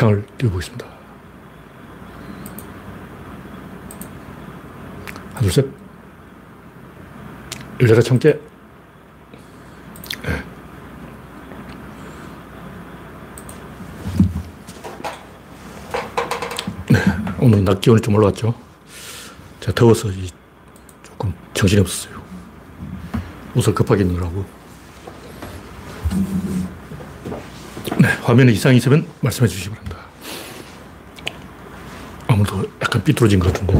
[0.00, 0.86] 창을 띄워보겠습니다.
[5.34, 5.66] 하나, 둘, 셋.
[7.78, 8.40] 열려라 청재.
[10.22, 10.42] 네.
[16.88, 16.98] 네.
[17.38, 18.54] 오늘 낮 기온이 좀 올라왔죠.
[19.60, 20.08] 제가 더워서
[21.02, 22.22] 조금 정신이 없었어요.
[23.54, 24.46] 옷을 급하게 입느라고.
[28.00, 29.90] 네, 화면에 이상이 있으면 말씀해 주시기 바랍니다.
[32.26, 32.64] 아무래도
[33.00, 33.74] 약간 삐뚤어진 것 같은데.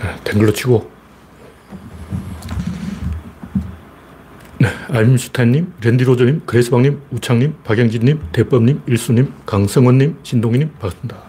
[0.00, 0.90] 네, 된 걸로 치고.
[4.58, 11.22] 네, 알림슈타인님, 랜디로저님, 그레스방님, 우창님, 박영진님, 대법님, 일수님, 강성원님, 신동희님, 반갑습니다.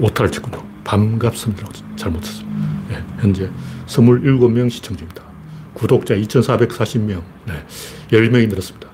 [0.00, 0.64] 오타를 쳤군요.
[0.82, 1.68] 반갑습니다.
[1.96, 2.51] 잘못 쳤습니다.
[3.22, 3.50] 네, 현재
[3.86, 5.22] 27명 시청 중입니다.
[5.74, 7.64] 구독자 2,440명, 네,
[8.10, 8.88] 10명이 늘었습니다.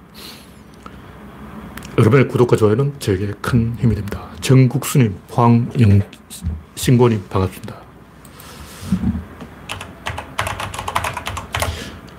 [1.97, 4.29] 여러분의 구독과 좋아요는 저에게 큰 힘이 됩니다.
[4.41, 7.77] 정국수님, 황영신고님, 반갑습니다.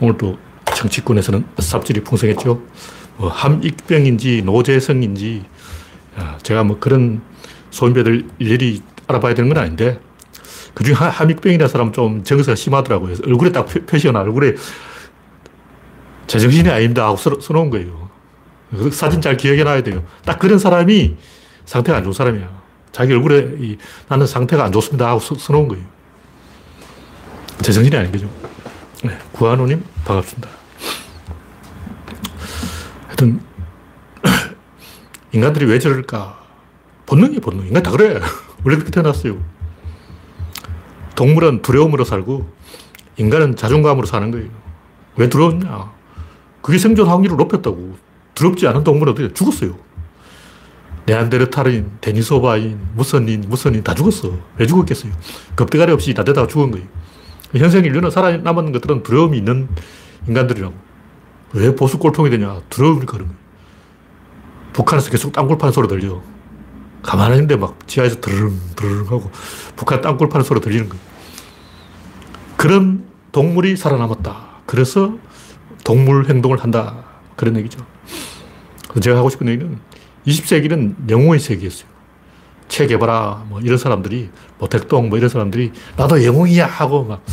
[0.01, 0.37] 오늘도
[0.75, 2.61] 정치권에서는 삽질이 풍성했죠.
[3.17, 5.45] 뭐 함익병인지 노재성인지
[6.41, 7.21] 제가 뭐 그런
[7.69, 9.99] 소인배들 일일이 알아봐야 되는 건 아닌데
[10.79, 13.17] 그중에 함익병이라는 사람은 좀 정서가 심하더라고요.
[13.25, 14.55] 얼굴에 딱 표시가 얼굴에
[16.27, 18.09] 제정신이 아닙니다 하고 써, 써놓은 거예요.
[18.71, 20.05] 그 사진 잘 기억해 놔야 돼요.
[20.23, 21.17] 딱 그런 사람이
[21.65, 22.47] 상태가 안 좋은 사람이야.
[22.93, 25.83] 자기 얼굴에 이, 나는 상태가 안 좋습니다 하고 써, 써놓은 거예요.
[27.61, 28.29] 제정신이 아닌 거죠.
[29.03, 30.47] 네, 구한호님 반갑습니다.
[33.07, 33.41] 하여튼
[35.33, 36.39] 인간들이 왜 저럴까?
[37.05, 37.67] 본능이 본능.
[37.67, 38.21] 인간 다 그래.
[38.63, 39.58] 원래 그렇게 태어났어요.
[41.19, 42.49] 동물은 두려움으로 살고
[43.17, 44.47] 인간은 자존감으로 사는 거예요.
[45.17, 45.91] 왜 두려웠냐?
[46.61, 47.97] 그게 생존 확률을 높였다고.
[48.35, 49.77] 두렵지 않은 동물은 어떻게 죽었어요.
[51.07, 54.31] 네안데르탈인, 데니소바인, 무선인, 무선인 다 죽었어.
[54.57, 55.11] 왜 죽었겠어요?
[55.57, 56.87] 겁대가리 없이 나대다가 죽은 거예요.
[57.53, 59.67] 현생 인류는 살아남은 것들은 두려움이 있는
[60.25, 60.73] 인간들이라고.
[61.51, 62.61] 왜 보수 꼴통이 되냐?
[62.69, 63.39] 두려우니까 그런 거예요.
[64.71, 66.21] 북한에서 계속 땅굴 파는 소리 들려.
[67.01, 69.29] 가만히 있는데 막 지하에서 드르릉, 드르릉 하고
[69.75, 71.08] 북한 땅굴 파는 소리 들리는 거예요.
[72.59, 74.35] 그런 동물이 살아남았다.
[74.65, 75.13] 그래서
[75.85, 77.05] 동물 행동을 한다.
[77.37, 77.79] 그런 얘기죠.
[79.01, 79.79] 제가 하고 싶은 얘기는
[80.27, 81.87] 20세기는 영웅의 세계였어요.
[82.67, 87.23] 체계바라, 뭐 이런 사람들이, 모택동 뭐 이런 사람들이 나도 영웅이야 하고 막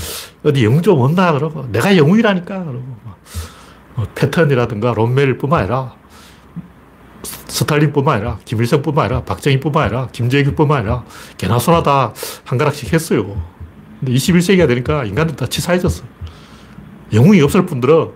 [0.44, 2.84] 어디 영웅 좀 온다 그러고 내가 영웅이라니까 그러고
[3.96, 5.96] 막뭐 패턴이라든가 롬멜 뿐만 아니라
[7.24, 11.04] 스탈린뿐만 아니라 김일성뿐만 아니라 박정희뿐만 아니라 김재규뿐만 아니라
[11.36, 12.12] 개나 소나 다
[12.44, 13.55] 한 가락씩 했어요.
[14.00, 16.04] 근데 21세기가 되니까 인간들 다 치사해졌어.
[17.12, 18.12] 영웅이 없을 뿐더러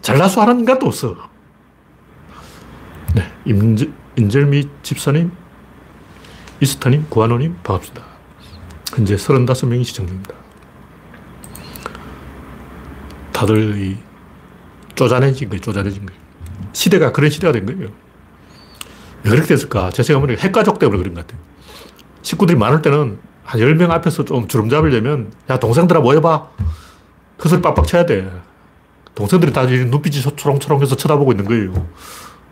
[0.00, 1.16] 잘나서 하는 인간도 없어.
[3.14, 5.30] 네, 임재, 인절미 집사님,
[6.60, 8.04] 이스타님, 구한호님 반갑습니다.
[8.94, 10.34] 현재 35명이 시청 중입니다.
[13.32, 13.96] 다들 이
[14.94, 16.20] 쪼잔해진 거예요, 쪼잔해진 거예요.
[16.72, 17.90] 시대가 그런 시대가 된 거예요.
[19.22, 19.90] 왜 그렇게 됐을까?
[19.90, 21.40] 제 생각은 핵가족 때문에 그런 것 같아요.
[22.22, 26.50] 식구들이 많을 때는 한 10명 앞에서 좀 주름 잡으려면, 야, 동생들아 모여봐.
[27.38, 28.30] 그 소리 빡빡 쳐야 돼.
[29.14, 31.86] 동생들이 다 눈빛이 초롱초롱해서 쳐다보고 있는 거예요.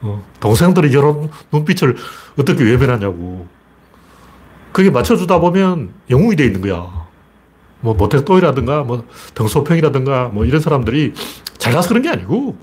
[0.01, 1.97] 어, 동생들이 이런 눈빛을
[2.39, 3.47] 어떻게 외면하냐고.
[4.73, 7.06] 그게 맞춰주다 보면 영웅이 돼 있는 거야.
[7.81, 9.05] 뭐, 모택도이라든가, 뭐,
[9.35, 11.12] 등소평이라든가, 뭐, 이런 사람들이
[11.59, 12.56] 잘나서 그런 게 아니고,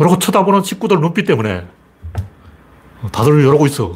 [0.00, 1.64] 이러고 쳐다보는 식구들 눈빛 때문에
[3.12, 3.94] 다들 이러고 있어.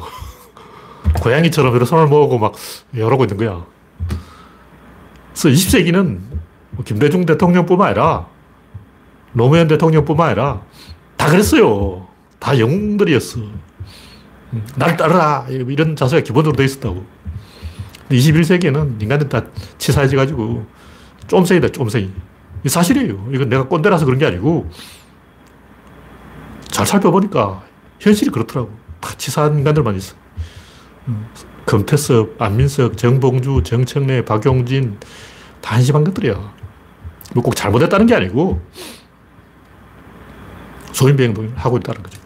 [1.21, 2.53] 고양이처럼 이렇게 손을 모으고 막
[2.93, 3.65] 이러고 있는 거야.
[5.33, 6.19] 그래서 20세기는
[6.71, 8.27] 뭐 김대중 대통령뿐만 아니라
[9.33, 10.61] 노무현 대통령뿐만 아니라
[11.17, 12.07] 다 그랬어요.
[12.39, 13.39] 다 영웅들이었어.
[14.75, 15.45] 날 따르라.
[15.49, 17.03] 이런 자세가 기본으로 돼 있었다고.
[18.09, 19.43] 21세기에는 인간들 다
[19.77, 20.65] 치사해져가지고
[21.27, 22.11] 쫌생이다, 쫌생이.
[22.65, 23.29] 이 사실이에요.
[23.33, 24.69] 이건 내가 꼰대라서 그런 게 아니고
[26.67, 27.63] 잘 살펴보니까
[27.99, 28.71] 현실이 그렇더라고.
[28.99, 30.15] 다 치사한 인간들만 있어.
[31.65, 34.97] 금태섭, 안민석, 정봉주, 정청래, 박용진
[35.61, 36.33] 다 한심한 것들이야.
[37.35, 38.61] 뭐 꼭 잘못했다는 게 아니고
[40.91, 42.21] 소인병 하고 있다는 거죠.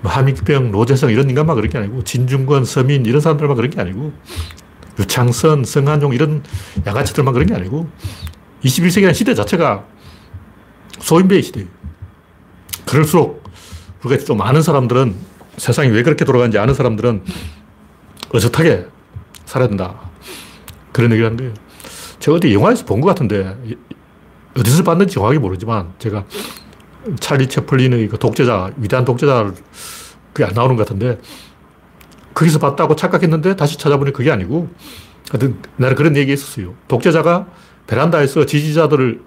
[0.00, 4.12] 뭐 함익병, 노재성 이런 인간만 그런 게 아니고 진중권, 서민 이런 사람들만 그런 게 아니고
[4.98, 6.42] 유창선, 성한용 이런
[6.86, 7.88] 양아치들만 그런 게 아니고
[8.64, 9.84] 21세기라는 시대 자체가
[11.00, 11.68] 소인배의 시대예요.
[12.86, 13.42] 그럴수록
[14.04, 15.14] 우리가 좀 아는 사람들은
[15.56, 17.24] 세상이 왜 그렇게 돌아가는지 아는 사람들은
[18.32, 18.86] 어젓하게
[19.44, 19.94] 살아야 된다.
[20.92, 21.54] 그런 얘기를 하는데,
[22.18, 23.56] 제가 어디 영화에서 본 것 같은데,
[24.58, 26.24] 어디서 봤는지 정확히 모르지만, 제가
[27.20, 29.54] 찰리 채플린의 그 독재자, 위대한 독재자를
[30.32, 31.20] 그게 안 나오는 것 같은데,
[32.34, 34.68] 거기서 봤다고 착각했는데, 다시 찾아보니 그게 아니고,
[35.30, 36.74] 하여튼, 나는 그런 얘기 했었어요.
[36.88, 37.46] 독재자가
[37.86, 39.20] 베란다에서 지지자들을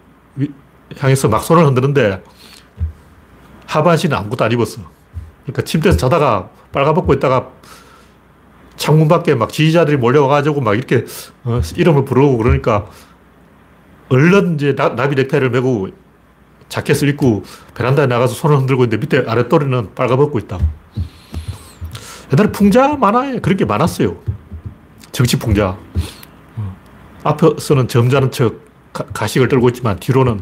[0.97, 2.23] 향해서 막 손을 흔드는데,
[3.67, 4.81] 하반신은 아무것도 안 입었어.
[5.43, 7.49] 그러니까 침대에서 자다가 빨가벗고 있다가
[8.77, 11.05] 창문 밖에 막 지지자들이 몰려와가지고 막 이렇게
[11.43, 12.87] 어, 이름을 부르고 그러니까
[14.09, 15.89] 얼른 이제 나, 나비 넥타이를 메고
[16.69, 17.43] 자켓을 입고
[17.75, 20.59] 베란다에 나가서 손을 흔들고 있는데 밑에 아랫도리는 빨가벗고 있다.
[22.33, 24.17] 옛날에 풍자 만화에 그런 게 많았어요.
[25.11, 25.77] 정치 풍자.
[26.57, 26.77] 어,
[27.23, 30.39] 앞에서는 점잖은 척 가 식을 떨고 있지만 뒤로는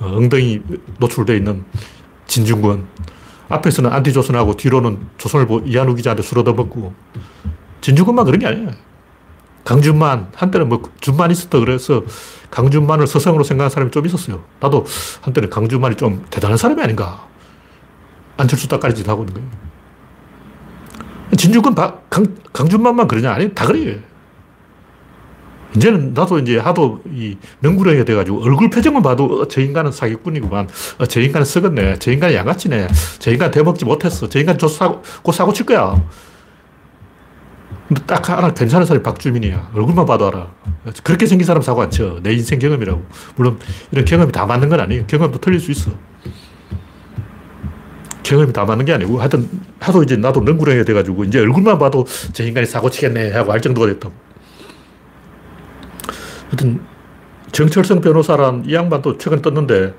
[0.00, 0.60] 어, 엉덩이
[0.98, 1.64] 노출되어 있는
[2.26, 2.86] 진중권.
[3.48, 6.92] 앞에서는 안티조선하고 뒤로는 조선을 이한우 기자한테 술 얻어먹고
[7.84, 8.70] 진중권만 그런 게 아니에요.
[9.64, 12.02] 강준만, 한때는 뭐 준만 있었다 그래서
[12.50, 14.42] 강준만을 서성으로 생각하는 사람이 좀 있었어요.
[14.58, 14.86] 나도
[15.20, 17.26] 한때는 강준만이 좀 대단한 사람이 아닌가.
[18.38, 19.48] 안철수 딱까리 짓 하고 있는 거예요.
[21.36, 23.32] 진중권, 강, 강준만만 그러냐?
[23.32, 23.98] 아니, 다 그래요.
[25.76, 30.68] 이제는 나도 이제 하도 이 능구렁이가 돼가지고 얼굴 표정만 봐도 어, 저 인간은 사기꾼이구만.
[30.98, 31.98] 어, 저 인간은 썩었네.
[31.98, 32.88] 저 인간은 양아치네.
[33.18, 34.28] 저 인간 대먹지 못했어.
[34.28, 36.00] 저 인간 저 사고, 곧 사고 칠 거야.
[37.88, 39.70] 근데 딱 하나 괜찮은 사람이 박주민이야.
[39.74, 40.48] 얼굴만 봐도 알아.
[41.02, 42.18] 그렇게 생긴 사람 사고 안 쳐.
[42.22, 43.02] 내 인생 경험이라고.
[43.36, 43.58] 물론
[43.90, 45.06] 이런 경험이 다 맞는 건 아니에요.
[45.06, 45.90] 경험도 틀릴 수 있어.
[48.22, 49.48] 경험이 다 맞는 게 아니고 하여튼
[49.80, 53.86] 하도 이제 나도 능구렁이가 돼가지고 이제 얼굴만 봐도 저 인간이 사고 치겠네 하고 알 정도가
[53.88, 54.14] 됐다고.
[56.46, 56.80] 하여튼
[57.52, 59.94] 정철성 변호사란 이 양반도 최근에 떴는데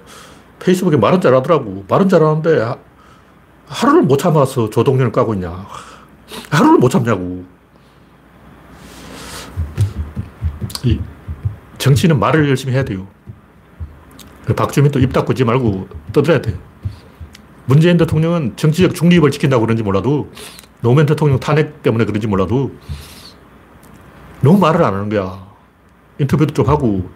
[0.59, 1.85] 페이스북에 말은 잘하더라고.
[1.87, 2.75] 말은 잘하는데
[3.67, 5.67] 하루를 못 참아서 조동련을 까고 있냐.
[6.49, 7.45] 하루를 못 참냐고.
[10.85, 10.99] 이
[11.77, 13.07] 정치는 말을 열심히 해야 돼요.
[14.55, 16.55] 박주민도 입 닫고 있지 말고 떠들어야 돼.
[17.65, 20.31] 문재인 대통령은 정치적 중립을 지킨다고 그런지 몰라도
[20.81, 22.71] 노무현 대통령 탄핵 때문에 그런지 몰라도
[24.41, 25.47] 너무 말을 안 하는 거야.
[26.19, 27.09] 인터뷰도 좀 하고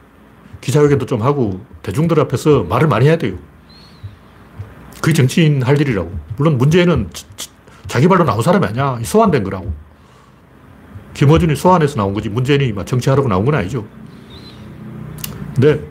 [0.61, 3.37] 기자회견도 좀 하고 대중들 앞에서 말을 많이 해야 돼요.
[4.99, 6.11] 그게 정치인 할 일이라고.
[6.37, 7.09] 물론 문재인은
[7.87, 8.99] 자기 발로 나온 사람이 아니야.
[9.03, 9.71] 소환된 거라고.
[11.19, 12.29] 김어준이 소환해서 나온 거지.
[12.29, 13.85] 문재인이 막 정치하라고 나온 건 아니죠.
[15.53, 15.85] 근데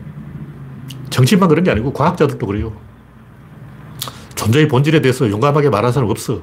[1.10, 2.74] 정치인만 그런 게 아니고 과학자들도 그래요.
[4.36, 6.40] 존재의 본질에 대해서 용감하게 말하는 사람 없어.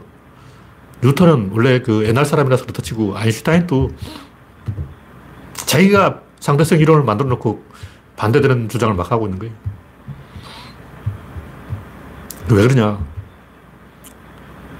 [1.01, 3.89] 뉴턴은 원래 그 옛날 사람이라서 그렇다 치고 아인슈타인도
[5.55, 7.65] 자기가 상대성 이론을 만들어 놓고
[8.17, 9.55] 반대되는 주장을 막 하고 있는 거예요.
[12.51, 13.03] 왜 그러냐.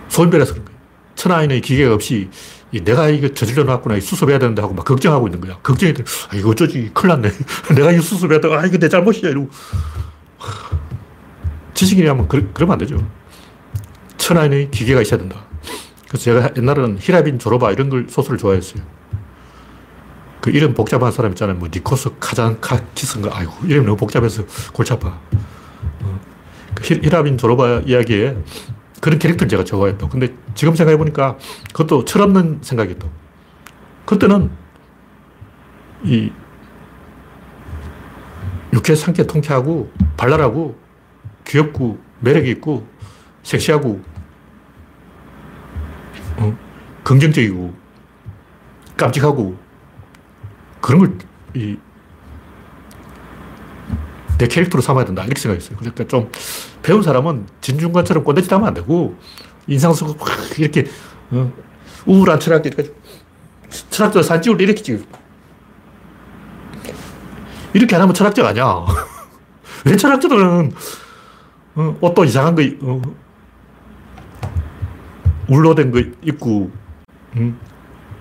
[0.09, 0.79] 소인배라서 그런 거예요.
[1.15, 2.29] 천하인의 기계가 없이
[2.83, 3.99] 내가 이거 저질러 놨구나.
[3.99, 5.57] 수습해야 되는데 하고 막 걱정하고 있는 거야.
[5.63, 6.03] 걱정이 돼.
[6.29, 6.91] 아, 이거 어쩌지.
[6.93, 7.31] 큰일 났네.
[7.75, 8.53] 내가 이거 수습해야 돼.
[8.53, 9.29] 아, 이거 내 잘못이야.
[9.29, 9.49] 이러고.
[11.73, 12.97] 지식인이라면 그, 그러면 안 되죠.
[14.17, 15.45] 천하인의 기계가 있어야 된다.
[16.07, 18.81] 그래서 제가 옛날에는 히라빈 조로바 이런 걸 소설을 좋아했어요.
[20.41, 21.57] 그 이름 복잡한 사람 있잖아요.
[21.57, 23.31] 뭐 니코스 카잔 카키스인가.
[23.35, 24.43] 아이고, 이름 너무 복잡해서
[24.73, 25.19] 골치 아파.
[26.01, 26.19] 어.
[26.73, 28.37] 그 히라빈 조로바 이야기에
[29.05, 30.09] 그런 캐릭터를 제가 좋아했다.
[30.09, 31.37] 근데 지금 생각해보니까
[31.67, 33.07] 그것도 철없는 생각이었다.
[34.03, 34.49] 그때는
[36.03, 36.31] 이
[38.73, 40.75] 유쾌, 상쾌, 통쾌하고 발랄하고
[41.45, 42.87] 귀엽고 매력이 있고
[43.43, 44.01] 섹시하고
[46.37, 46.57] 어,
[47.03, 47.75] 긍정적이고
[48.97, 49.55] 깜찍하고
[50.81, 51.17] 그런 걸,
[51.53, 51.77] 이,
[54.39, 55.23] 내 캐릭터로 삼아야 된다.
[55.25, 55.77] 이렇게 생각했어요.
[55.77, 56.31] 그러니까 좀
[56.85, 59.15] 배운 사람은 진중관처럼 꼰대짓 하면 안 되고,
[59.65, 60.15] 인상 쓰고
[60.59, 60.85] 이렇게,
[61.31, 61.51] 어,
[62.05, 62.93] 우울한 철학자, 이렇게,
[63.89, 65.03] 철학자 사진 찍을 때 이렇게 찍어.
[67.73, 68.85] 이렇게 안 하면 철학자가 아니야.
[69.85, 70.73] 왜 철학자들은,
[71.73, 73.01] 어, 옷도 이상한 거, 어,
[75.49, 76.69] 울로 된 거 입고,
[77.37, 77.59] 음,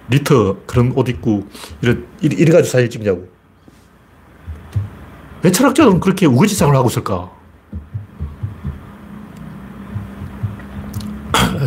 [0.09, 1.47] 리터 그런 옷 입고
[1.83, 3.29] 이래, 이래가지고 사진 찍냐고.
[5.43, 7.31] 왜 철학자들은 그렇게 우거지상을 하고 있을까?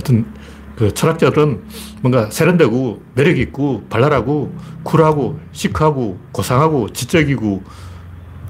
[0.07, 0.25] 하여튼,
[0.77, 1.63] 그 철학자들은
[2.01, 7.63] 뭔가 세련되고 매력 있고 발랄하고 쿨하고 시크하고 고상하고 지적이고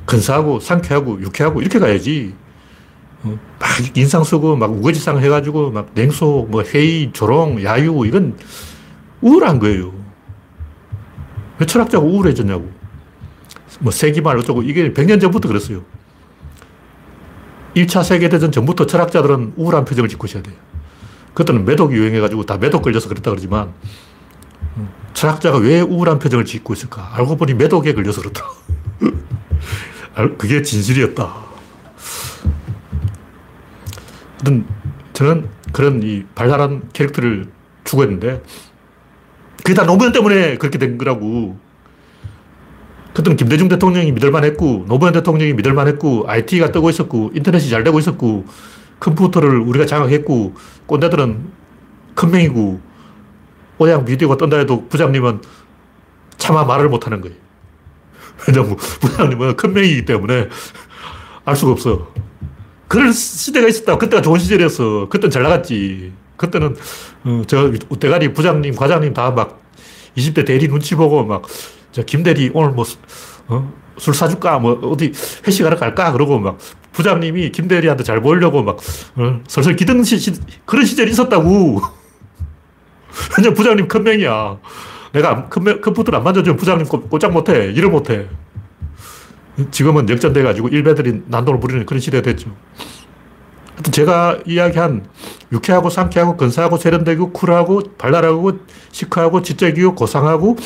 [0.05, 2.35] 근사하고 상쾌하고 유쾌하고 이렇게 가야지.
[3.23, 8.37] 어, 막 인상 쓰고 막 우거지상 해가지고 막 냉소, 뭐 회의, 조롱, 야유 이건
[9.21, 9.93] 우울한 거예요.
[11.59, 12.69] 왜 철학자가 우울해졌냐고.
[13.79, 15.83] 뭐 세기말 어쩌고 이게 100년 전부터 그랬어요.
[17.75, 20.55] 1차 세계대전 전부터 철학자들은 우울한 표정을 짓고 있어야 돼요.
[21.37, 23.71] 그때는 매독이 유행해가지고 다 매독 걸려서 그랬다 그러지만
[25.13, 27.11] 철학자가 왜 우울한 표정을 짓고 있을까?
[27.13, 28.43] 알고 보니 매독에 걸려서 그렇다.
[30.39, 31.31] 그게 진실이었다.
[35.13, 37.45] 저는 그런 이 발랄한 캐릭터를
[37.83, 38.41] 추구했는데,
[39.57, 41.59] 그게 다 노무현 때문에 그렇게 된 거라고.
[43.13, 47.99] 그때는 김대중 대통령이 믿을만 했고, 노무현 대통령이 믿을만 했고, IT가 뜨고 있었고, 인터넷이 잘 되고
[47.99, 48.45] 있었고,
[48.99, 51.51] 컴퓨터를 우리가 장악했고, 꼰대들은
[52.15, 52.81] 큰 명이고,
[53.79, 55.41] 오양 비디오가 뜬다 해도 부장님은
[56.37, 57.35] 차마 말을 못 하는 거예요.
[58.47, 60.47] 왜냐면 부장님은 큰 명이기 때문에
[61.45, 62.11] 알 수가 없어.
[62.87, 63.97] 그런 시대가 있었다.
[63.97, 65.09] 그때가 좋은 시절이었어.
[65.09, 66.13] 그때는 잘 나갔지.
[66.37, 66.75] 그때는,
[67.23, 69.61] 어, 저, 대가리 부장님, 과장님 다 막
[70.17, 71.43] 20대 대리 눈치 보고 막,
[71.91, 72.85] 저, 김대리 오늘 뭐,
[73.47, 73.73] 어?
[73.97, 74.59] 술 사줄까?
[74.59, 75.11] 뭐, 어디
[75.45, 76.11] 회식하러 갈까?
[76.11, 76.57] 그러고 막,
[76.97, 78.77] 부장님이 김대리한테 잘 보이려고 막,
[79.17, 79.39] 어?
[79.47, 80.33] 설설 기등 시, 시,
[80.65, 81.79] 그런 시절이 있었다고.
[83.37, 84.57] 왜냐 부장님 큰 명이야.
[85.13, 87.71] 내가 큰, 컴퓨터를 안 만져주면 부장님 꼼짝 못해.
[87.71, 88.27] 일을 못해.
[89.69, 92.49] 지금은 역전돼가지고 일배들이 난동을 부리는 그런 시대가 됐죠.
[93.73, 95.05] 하여튼 제가 이야기한
[95.51, 98.59] 유쾌하고 상쾌하고 근사하고 세련되고 쿨하고 발랄하고
[98.91, 100.57] 시크하고 지적이고 고상하고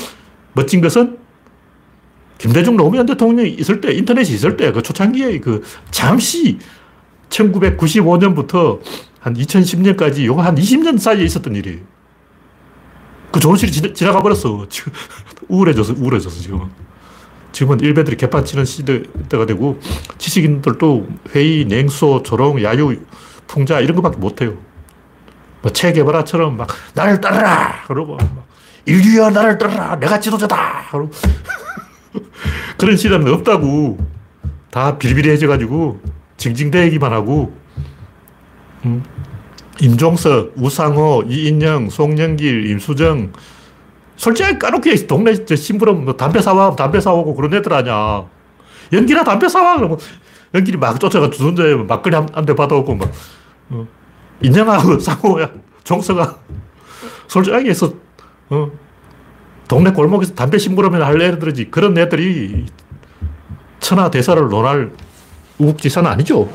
[0.54, 1.18] 멋진 것은
[2.42, 6.58] 김대중 노무현 대통령이 있을 때, 인터넷이 있을 때, 그 초창기에 그 잠시
[7.30, 8.80] 1995년부터
[9.20, 11.78] 한 2010년까지 요거 한 20년 사이에 있었던 일이에요.
[13.32, 14.66] 그 좋은 시리 지나 가 버렸어.
[14.70, 14.92] 지금
[15.50, 16.70] 우울해져서, 우울해져서 지금은.
[17.52, 19.80] 지금은 일베들이 개판 치는 시대가 되고
[20.18, 23.02] 지식인들도 회의, 냉소, 조롱, 야유,
[23.46, 24.58] 풍자 이런 것밖에 못해요.
[25.62, 27.84] 뭐 체계바라처럼 막 나를 따르라!
[27.86, 28.48] 그러고 막
[28.88, 30.00] 인류야 나를 따르라!
[30.00, 30.88] 내가 지도자다!
[30.90, 31.12] 그러고
[32.78, 33.98] 그런 시대는 없다고.
[34.72, 36.00] 다 비리비리해져가지고
[36.38, 37.54] 징징대기만 하고
[38.86, 39.04] 음.
[39.82, 43.34] 임종석, 우상호, 이인영, 송영길, 임수정.
[44.16, 48.26] 솔직히 까놓게 동네 심부름 뭐 담배 사와, 담배 사오고 그런 애들 아니야.
[48.94, 49.78] 연기나 담배 사와.
[49.78, 49.98] 그러면
[50.54, 53.12] 연기이 막 쫓아가 주선자에 막걸리 한 대 받아오고 막.
[53.72, 53.88] 어.
[54.42, 55.50] 인영하고 상호야,
[55.84, 56.38] 종석아.
[57.28, 57.94] 솔직하게 해서,
[58.50, 58.70] 어.
[59.72, 61.72] 동네 골목에서 담배 심부름을 할 애들이지.
[61.72, 62.66] 그런 애들이
[63.80, 64.92] 천하 대사를 논할
[65.60, 66.52] 우국지사는 아니죠.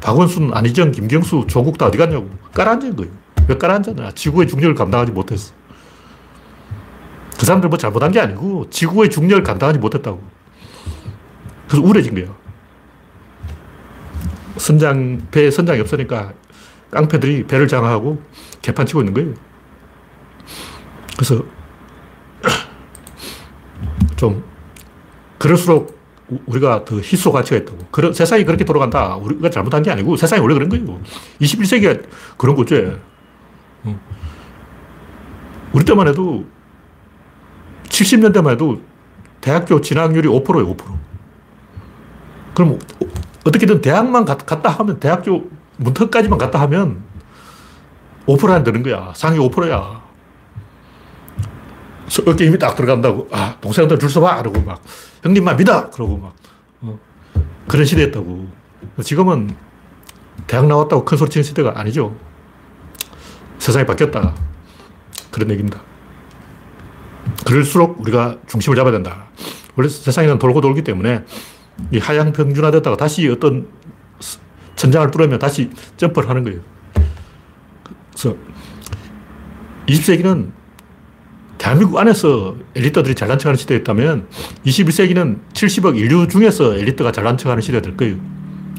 [0.00, 2.28] 박원순, 안희정, 김경수, 조국 다 어디 갔냐고.
[2.52, 3.12] 깔아앉은 거예요.
[3.46, 4.10] 왜 깔아앉았냐.
[4.16, 5.54] 지구의 중력을 감당하지 못했어.
[7.38, 10.20] 그 사람들 뭐 잘못한 게 아니고 지구의 중력을 감당하지 못했다고.
[11.68, 12.34] 그래서 우울해진 거예요.
[14.56, 16.32] 선장, 배에 선장이 없으니까
[16.90, 18.20] 깡패들이 배를 장악하고
[18.62, 19.46] 개판 치고 있는 거예요.
[21.16, 21.42] 그래서
[24.16, 24.44] 좀
[25.38, 25.96] 그럴수록
[26.46, 27.78] 우리가 더 희소 가치가 있다고.
[27.90, 29.16] 그런, 세상이 그렇게 돌아간다.
[29.16, 31.00] 우리가 잘못한 게 아니고 세상이 원래 그런 거예요.
[31.40, 32.04] 21세기가
[32.36, 32.98] 그런 거죠.
[35.72, 36.44] 우리 때만 해도
[37.84, 38.80] 70년대만 해도
[39.40, 40.84] 대학교 진학률이 5%예요, 5%.
[42.54, 42.78] 그럼
[43.44, 47.04] 어떻게든 대학만 갔다 하면 대학교 문턱까지만 갔다 하면
[48.26, 49.12] 5%안 되는 거야.
[49.14, 50.05] 상위 5%야.
[52.26, 53.28] 어깨 힘이 딱 들어간다고.
[53.32, 54.38] 아, 동생들 줄 서봐.
[54.38, 54.82] 그러고 막.
[55.22, 55.90] 형님만 믿어!
[55.90, 56.34] 그러고 막.
[56.82, 56.98] 어.
[57.66, 58.46] 그런 시대였다고.
[59.02, 59.56] 지금은
[60.46, 62.14] 대학 나왔다고 큰 소리 치는 시대가 아니죠.
[63.58, 64.34] 세상이 바뀌었다.
[65.30, 65.80] 그런 얘기입니다.
[67.44, 69.26] 그럴수록 우리가 중심을 잡아야 된다.
[69.74, 71.24] 원래 세상에는 돌고 돌기 때문에
[71.90, 73.68] 이 하향 평준화됐다가 다시 어떤
[74.76, 76.60] 천장을 뚫으면 다시 점프를 하는 거예요.
[78.10, 78.36] 그래서
[79.88, 80.52] 20세기는
[81.58, 84.28] 대한민국 안에서 엘리트들이 잘난 척하는 시대였다면
[84.64, 88.16] 21세기는 70억 인류 중에서 엘리트가 잘난 척하는 시대가 될 거예요.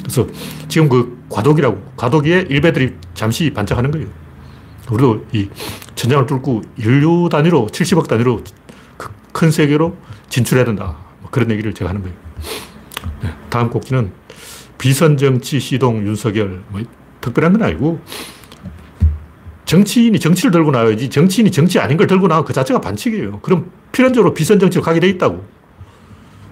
[0.02, 0.28] 그래서
[0.68, 4.08] 지금 그 과도기라고, 과도기에 일베들이 잠시 반짝하는 거예요.
[4.90, 5.50] 우리도 이
[5.96, 8.44] 천장을 뚫고 인류 단위로, 70억 단위로
[8.98, 9.96] 그 큰 세계로
[10.30, 10.98] 진출해야 된다.
[11.22, 12.16] 뭐 그런 얘기를 제가 하는 거예요.
[13.22, 14.12] 네, 다음 곡지는
[14.80, 16.64] 비선 정치 시동 윤석열.
[16.70, 16.82] 뭐
[17.22, 18.02] 특별한 건 아니고
[19.68, 23.42] 정치인이 정치를 들고 나와야지 정치인이 정치 아닌 걸 들고 나와 그 자체가 반칙이에요.
[23.42, 25.46] 그럼 필연적으로 비선 정치로 가게 돼 있다고.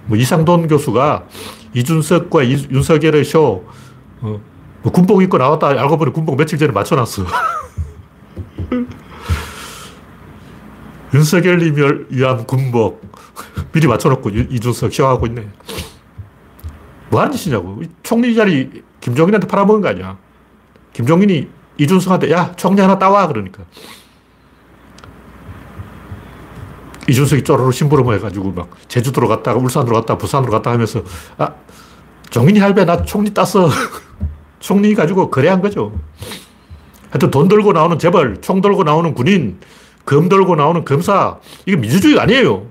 [0.04, 1.26] 뭐 이상돈 교수가
[1.74, 3.64] 이준석과 이, 윤석열의 쇼,
[4.20, 4.40] 어,
[4.82, 7.24] 뭐 군복 입고 나왔다 알고 보니 군복 며칠 전에 맞춰놨어.
[11.14, 13.00] 윤석열님을 위한 군복
[13.72, 15.48] 미리 맞춰놓고 이준석 쇼하고 있네.
[17.08, 17.80] 뭐 하는 짓이냐고.
[18.02, 20.18] 총리 자리 김종인한테 팔아먹은 거 아니야.
[20.92, 23.26] 김종인이 이준석한테 야 총리 하나 따와.
[23.26, 23.64] 그러니까.
[27.08, 31.02] 이준석이 쪼르르 심부름 해가지고 막 제주도로 갔다가 울산으로 갔다 부산으로 갔다 하면서
[31.38, 31.50] 아
[32.30, 33.70] 종인이 할배 나 총리 땄어.
[34.58, 35.92] 총리 가지고 거래한 거죠.
[37.10, 39.60] 하여튼 돈 들고 나오는 재벌 총 들고 나오는 군인
[40.06, 42.66] 검 들고 나오는 검사, 이게 민주주의가 아니에요.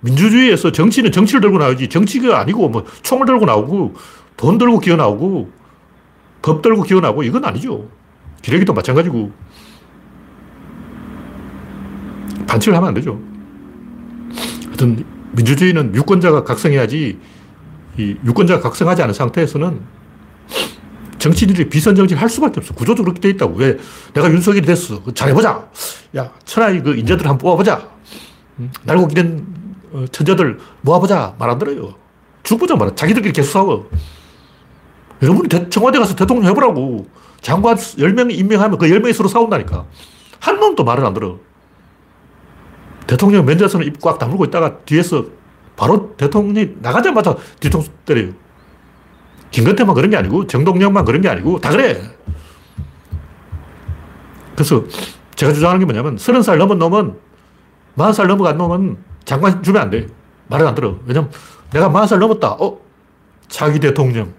[0.00, 1.88] 민주주의에서 정치는 정치를 들고 나오지.
[1.88, 3.94] 정치가 아니고 뭐 총을 들고 나오고
[4.36, 5.50] 돈 들고 기어 나오고
[6.42, 7.88] 법 들고 기어 나오고 이건 아니죠.
[8.42, 9.32] 기레기도 마찬가지고
[12.46, 13.20] 반칙을 하면 안 되죠.
[14.66, 17.18] 하여튼 민주주의는 유권자가 각성해야지
[17.98, 19.80] 이 유권자가 각성하지 않은 상태에서는
[21.18, 22.74] 정치인들이 비선 정치를 할 수밖에 없어.
[22.74, 23.54] 구조적으로 그렇게 돼 있다고.
[23.54, 23.78] 왜?
[24.12, 25.00] 내가 윤석열이 됐어.
[25.14, 25.68] 잘해보자.
[26.16, 27.88] 야, 천하의 그 인재들 한번 뽑아보자.
[28.84, 29.46] 날고 기는
[29.92, 31.34] 어, 천재들 모아보자.
[31.38, 31.94] 말 안 들어요.
[32.42, 32.94] 죽보자 말아.
[32.96, 33.88] 자기들끼리 계속 싸워.
[35.22, 37.06] 여러분이 청와대 가서 대통령 해보라고.
[37.42, 39.84] 장관 10명 임명하면 그 10명이 서로 싸운다니까.
[40.40, 41.38] 한 놈도 말을 안 들어.
[43.06, 45.26] 대통령 면접에서는 입 꽉 다물고 있다가 뒤에서
[45.76, 48.32] 바로 대통령이 나가자마자 뒤통수 때려요.
[49.50, 52.00] 김건태만 그런 게 아니고 정동영만 그런 게 아니고 다 그래.
[54.54, 54.84] 그래서
[55.34, 57.18] 제가 주장하는 게 뭐냐면 서른 살 넘은 놈은
[57.94, 60.06] 마흔 살 넘어간 놈은 장관 주면 안 돼.
[60.48, 60.96] 말을 안 들어.
[61.06, 61.30] 왜냐면
[61.72, 62.52] 내가 마흔 살 넘었다.
[62.52, 62.78] 어?
[63.48, 64.32] 차기 대통령.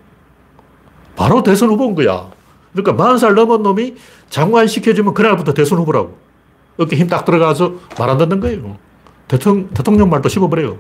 [1.16, 2.32] 바로 대선 후보인 거야.
[2.74, 3.96] 그러니까 마흔 살 넘은 놈이
[4.30, 6.18] 장관 시켜주면 그날부터 대선 후보라고.
[6.78, 8.78] 어깨 힘 딱 들어가서 말 안 듣는 거예요.
[9.28, 10.78] 대통령, 대통령 말도 씹어버려요.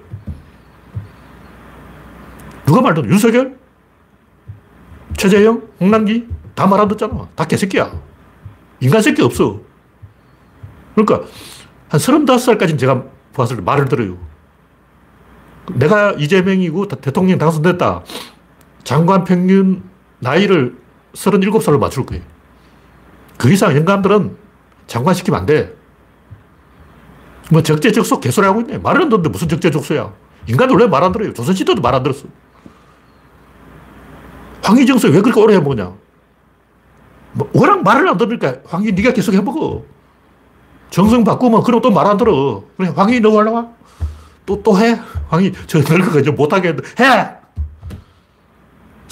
[2.65, 3.09] 누가 말 듣는?
[3.09, 3.57] 윤석열?
[5.17, 5.61] 최재형?
[5.79, 6.27] 홍남기?
[6.55, 7.27] 다 말 안 듣잖아.
[7.35, 7.91] 다 개새끼야.
[8.79, 9.59] 인간 새끼 없어.
[10.95, 11.27] 그러니까
[11.89, 14.17] 한 35살까지는 제가 봤을 때 말을 들어요.
[15.73, 18.03] 내가 이재명이고 대통령 당선됐다.
[18.83, 19.83] 장관 평균
[20.19, 20.75] 나이를
[21.13, 22.23] 37살로 맞출 거예요.
[23.37, 24.35] 그 이상 인간들은
[24.87, 25.73] 장관 시키면 안 돼.
[27.51, 28.77] 뭐 적재적소 개소리 하고 있네.
[28.79, 30.11] 말을 안 듣는데 무슨 적재적소야.
[30.47, 31.33] 인간들 왜 말 안 들어요?
[31.33, 32.25] 조선시대도 말 안 들었어.
[34.63, 35.93] 황희정서 왜 그렇게 오래 해먹냐?
[37.33, 39.83] 뭐 워낙 말을 안 들으니까 황희 네가 계속 해먹어.
[40.89, 42.63] 정성 바꾸면 그럼 또 말 안 들어.
[42.77, 43.67] 그래 황희 너 올라와?
[44.45, 44.99] 또, 또 해?
[45.29, 47.29] 황희 저 늙어가 이제 못하게 해!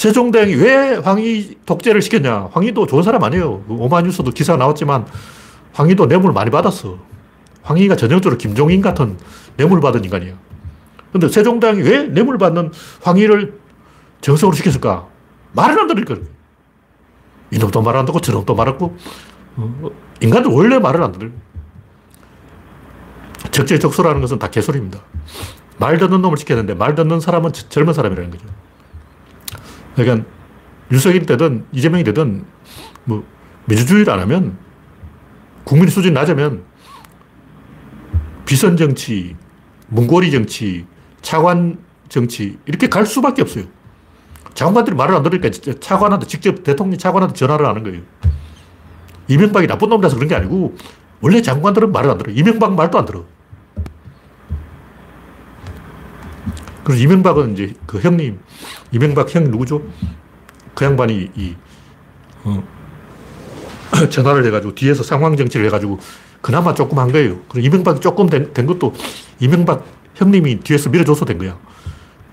[0.02, 2.50] 세종대왕이 왜 황희 독재를 시켰냐?
[2.54, 3.62] 황희도 좋은 사람 아니에요.
[3.68, 5.06] 그 오마뉴스도 기사 나왔지만
[5.74, 6.98] 황희도 뇌물 많이 받았어.
[7.62, 9.16] 황희가 전형적으로 김종인 같은
[9.58, 10.34] 뇌물 받은 인간이에요.
[11.12, 12.72] 근데 세종대왕이 왜 뇌물 받는
[13.04, 13.60] 황희를
[14.22, 15.06] 정성으로 시켰을까?
[15.52, 16.16] 말을 안 들으니까.
[17.52, 18.98] 이놈도 말 안 듣고 저놈도 말 안고.
[19.58, 21.30] 어, 인간들 원래 말을 안 들어요.
[23.52, 25.00] 적재적소라는 것은 다 개소리입니다.
[25.78, 28.48] 말 듣는 놈을 시켜야 되는데 말 듣는 사람은 젊은 사람이라는 거죠.
[29.96, 30.28] 그러니까
[30.92, 32.46] 윤석열이 되든 이재명이 되든
[33.06, 33.26] 뭐
[33.66, 34.58] 민주주의를 안 하면
[35.64, 36.64] 국민 수준이 낮으면
[38.46, 39.36] 비선 정치,
[39.88, 40.86] 문고리 정치,
[41.22, 43.66] 차관 정치 이렇게 갈 수밖에 없어요.
[44.54, 45.50] 장관들이 말을 안 들으니까
[45.80, 48.02] 차관한테 직접 대통령 차관한테 전화를 하는 거예요.
[49.28, 50.76] 이명박이 나쁜 놈이라서 그런 게 아니고
[51.22, 52.34] 원래 장관들은 말을 안 들어.
[52.34, 53.24] 이명박 말도 안 들어.
[56.84, 58.40] 그래서 이명박은 이제 그 형님,
[58.92, 59.82] 이명박 형 누구죠?
[60.74, 61.56] 그 양반이 이,
[62.44, 62.64] 어,
[64.10, 66.00] 전화를 해가지고 뒤에서 상황 정치를 해가지고
[66.42, 67.40] 그나마 조금 한 거예요.
[67.50, 68.94] 그리고 이명박이 조금 된, 된 것도
[69.40, 71.58] 이명박 형님이 뒤에서 밀어줘서 된 거야.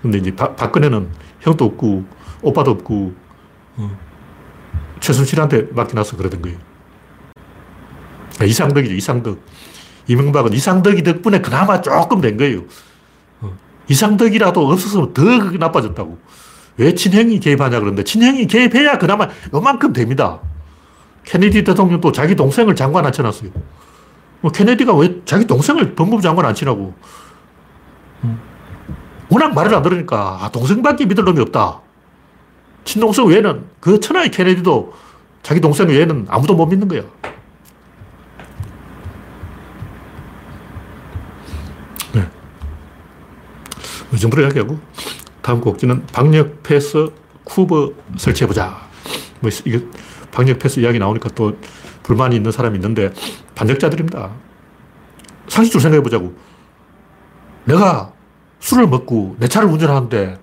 [0.01, 1.09] 근데 이제 바, 박근혜는
[1.41, 2.05] 형도 없고
[2.41, 3.13] 오빠도 없고
[3.77, 3.97] 어,
[4.99, 6.57] 최순실한테 맡겨놔서 그러던 거예요.
[8.39, 9.43] 아, 이상덕이죠, 이상덕.
[10.07, 12.63] 이명박은 이상덕이 덕분에 그나마 조금 된 거예요.
[13.89, 15.23] 어, 이상덕이라도 없었으면 더
[15.57, 16.17] 나빠졌다고.
[16.77, 20.39] 왜 친형이 개입하냐 그러는데 친형이 개입해야 그나마 요만큼 됩니다.
[21.25, 23.51] 케네디 대통령도 자기 동생을 장관 앉혀놨어요.
[24.41, 26.93] 뭐 케네디가 왜 자기 동생을 법무부 장관 앉히라고.
[28.23, 28.39] 음.
[29.29, 31.81] 워낙 말을 안 들으니까 아, 동생밖에 믿을 놈이 없다.
[32.85, 34.93] 친동생 외에는 그 천하의 케네디도
[35.43, 37.01] 자기 동생 외에는 아무도 못 믿는 거야.
[44.19, 44.77] 이 정도로 이야기하고
[45.41, 47.09] 다음 곡지는 방역 패스
[47.45, 48.77] 쿠버 설치해보자.
[49.39, 49.81] 뭐 이게
[50.29, 51.57] 방역 패스 이야기 나오니까 또
[52.03, 53.13] 불만이 있는 사람이 있는데
[53.55, 54.29] 반역자들입니다.
[55.47, 56.33] 상식적으로 생각해보자고.
[57.63, 58.11] 내가
[58.59, 60.37] 술을 먹고 내 차를 운전하는데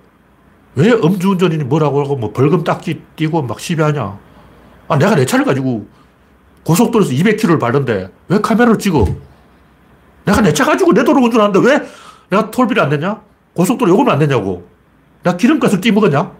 [0.73, 4.17] 왜 음주운전이니 뭐라고 하고 뭐 벌금 딱지 띄고 막 시비하냐.
[4.87, 5.87] 아, 내가 내 차를 가지고
[6.63, 9.05] 고속도로에서 200km를 밟는데 왜 카메라를 찍어?
[10.25, 11.87] 내가 내 차 가지고 내 도로 운전하는데 왜
[12.31, 13.26] 내가 톨비를 안 내냐?
[13.57, 14.67] 고속도로 요금을 안 내냐고.
[15.23, 16.31] 내가 기름값을 띠먹었냐?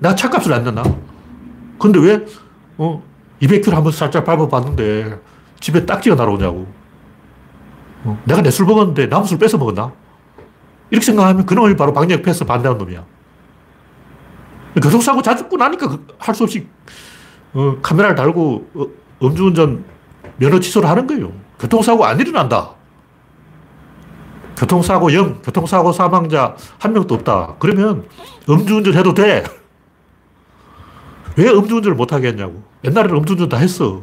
[0.00, 0.82] 내가 차값을 안 냈나?
[1.78, 2.26] 근데 왜,
[2.78, 3.00] 어,
[3.40, 5.20] 200km 한번 살짝 밟아봤는데
[5.60, 6.66] 집에 딱지가 날아오냐고.
[8.04, 9.92] 어, 내가 내 술 먹었는데 남 술 뺏어 먹었나?
[10.90, 13.04] 이렇게 생각하면 그놈이 바로 방역 패스 반대하는 놈이야.
[14.82, 16.66] 교통사고 자주 나니까 그할수 없이
[17.54, 18.86] 어, 카메라를 달고 어,
[19.22, 19.84] 음주운전
[20.38, 21.32] 면허 취소를 하는 거예요.
[21.60, 22.70] 교통사고 안 일어난다.
[24.62, 27.56] 교통사고 0, 교통사고 사망자 한 명도 없다.
[27.58, 28.04] 그러면
[28.48, 29.42] 음주운전 해도 돼.
[31.36, 32.62] 왜 음주운전을 못하게 했냐고.
[32.84, 34.02] 옛날에는 음주운전 다 했어.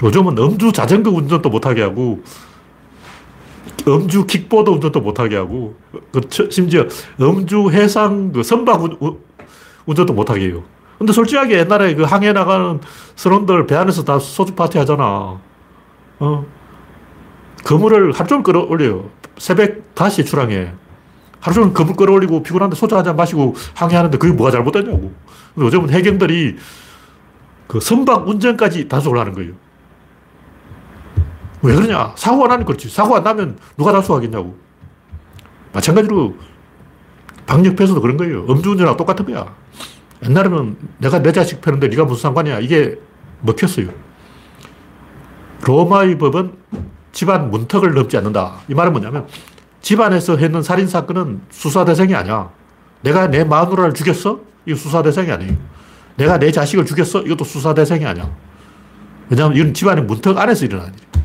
[0.00, 2.22] 요즘은 음주 자전거 운전도 못하게 하고,
[3.88, 5.74] 음주 킥보드 운전도 못하게 하고,
[6.12, 6.20] 그
[6.50, 6.84] 심지어
[7.20, 8.82] 음주 해상 그 선박
[9.86, 10.62] 운전도 못하게 해요.
[10.98, 12.80] 근데 솔직하게 옛날에 그 항해 나가는
[13.16, 15.40] 선원들 배 안에서 다 소주 파티 하잖아.
[16.20, 16.46] 어.
[17.64, 19.23] 그물을 종일 끌어올려요.
[19.38, 20.72] 새벽 5시에 출항해.
[21.40, 25.12] 하루 종일 그물 끌어올리고 피곤한데 소주 한 잔 마시고 항해하는데 그게 뭐가 잘못됐냐고.
[25.54, 26.56] 근데 요즘은 해경들이
[27.66, 29.52] 그 선박 운전까지 단속을 하는 거예요.
[31.62, 32.12] 왜 그러냐?
[32.16, 32.88] 사고가 나는 그렇지.
[32.88, 34.56] 사고 안 나면 누가 단속하겠냐고.
[35.72, 36.34] 마찬가지로
[37.46, 38.44] 방역패서도 그런 거예요.
[38.48, 39.54] 음주운전하고 똑같은 거야.
[40.24, 42.60] 옛날에는 내가 내 자식 패는데 네가 무슨 상관이야.
[42.60, 42.98] 이게
[43.42, 43.88] 먹혔어요.
[45.62, 46.52] 로마의 법은
[47.14, 48.60] 집안 문턱을 넘지 않는다.
[48.68, 49.26] 이 말은 뭐냐면
[49.80, 52.50] 집안에서 했는 살인 사건은 수사 대상이 아니야.
[53.00, 54.40] 내가 내 마누라를 죽였어?
[54.66, 55.56] 이거 수사 대상이 아니에요.
[56.16, 57.22] 내가 내 자식을 죽였어?
[57.22, 58.30] 이것도 수사 대상이 아니야.
[59.30, 61.24] 왜냐하면 이건 집안의 문턱 안에서 일어나는 일이야.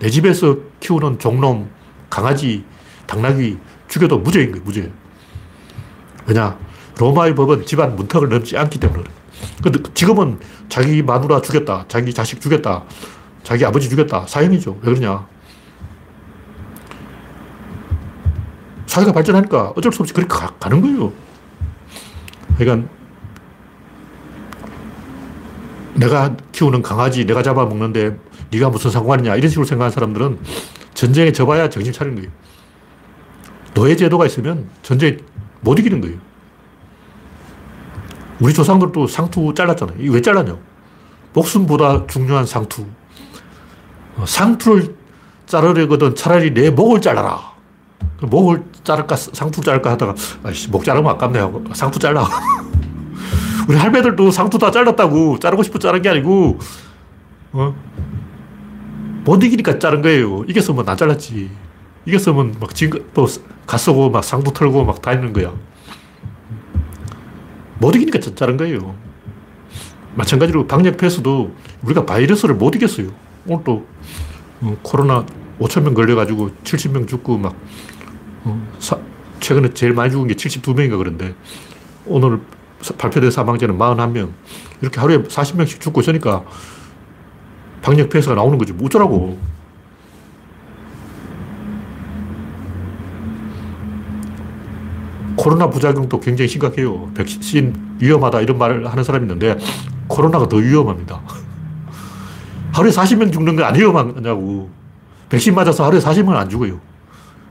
[0.00, 1.70] 내 집에서 키우는 종놈,
[2.10, 2.64] 강아지,
[3.06, 4.90] 당나귀 죽여도 무죄인 거예요, 무죄.
[6.26, 6.58] 왜냐?
[6.98, 9.12] 로마의 법은 집안 문턱을 넘지 않기 때문에 그래.
[9.62, 12.84] 근데 지금은 자기 마누라 죽였다, 자기 자식 죽였다,
[13.44, 14.26] 자기 아버지 죽였다.
[14.26, 14.78] 사형이죠.
[14.82, 15.26] 왜 그러냐?
[18.86, 21.12] 사회가 발전하니까 어쩔 수 없이 그렇게 가, 는 거예요.
[22.56, 22.88] 그러니까
[25.94, 28.18] 내가 키우는 강아지 내가 잡아먹는데
[28.50, 30.38] 네가 무슨 상관이냐 이런 식으로 생각하는 사람들은
[30.94, 32.30] 전쟁에 져봐야 정신 차리는 거예요.
[33.74, 35.18] 노예 제도가 있으면 전쟁에
[35.60, 36.16] 못 이기는 거예요.
[38.40, 40.10] 우리 조상들도 상투 잘랐잖아요.
[40.10, 40.56] 왜 잘랐냐?
[41.32, 42.86] 목숨보다 중요한 상투.
[44.16, 44.94] 어, 상투를
[45.46, 47.54] 자르려거든 차라리 내 목을 잘라라.
[48.20, 52.26] 목을 자를까, 상투 자를까 하다가, 아이씨, 목 자르면 아깝네 하고, 상투 잘라.
[53.68, 56.58] 우리 할매들도 상투 다 잘랐다고, 자르고 싶어 자른 게 아니고,
[57.52, 57.74] 어?
[59.24, 60.44] 못 이기니까 자른 거예요.
[60.48, 61.50] 이겼으면 안 잘랐지.
[62.06, 63.26] 이겼으면 막 진, 또,
[63.66, 65.52] 가쓰고 막 상투 털고 막 다니는 거야.
[67.78, 68.94] 못 이기니까 자른 거예요.
[70.14, 73.08] 마찬가지로 방역 패스도 우리가 바이러스를 못 이겼어요.
[73.46, 73.86] 오늘 또
[74.60, 75.24] 어, 코로나
[75.60, 77.54] 5천 명 걸려가지고 70명 죽고 막
[78.44, 78.98] 어, 사,
[79.40, 81.34] 최근에 제일 많이 죽은 게 72명인가 그런데
[82.06, 82.40] 오늘
[82.98, 84.30] 발표된 사망자는 41명
[84.80, 86.44] 이렇게 하루에 40명씩 죽고 있으니까
[87.82, 89.38] 방역 폐쇄가 나오는 거지 뭐 어쩌라고
[95.36, 97.10] 코로나 부작용도 굉장히 심각해요.
[97.14, 99.58] 백신 위험하다 이런 말을 하는 사람이 있는데
[100.08, 101.20] 코로나가 더 위험합니다.
[102.74, 104.68] 하루에 40명 죽는 거 안 위험하냐고.
[105.28, 106.80] 백신 맞아서 하루에 40명 안 죽어요.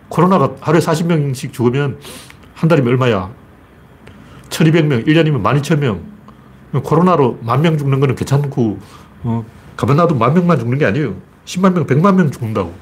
[0.10, 1.98] 코로나가 하루에 40명씩 죽으면
[2.54, 3.32] 한 달이면 얼마야?
[4.50, 6.84] 1200명, 1년이면 12,000명.
[6.84, 8.80] 코로나로 만 명 죽는 거는 괜찮고,
[9.24, 9.46] 어,
[9.78, 11.16] 가만 놔도 만 명만 죽는 게 아니에요.
[11.46, 12.74] 10만 명, 100만 명 죽는다고.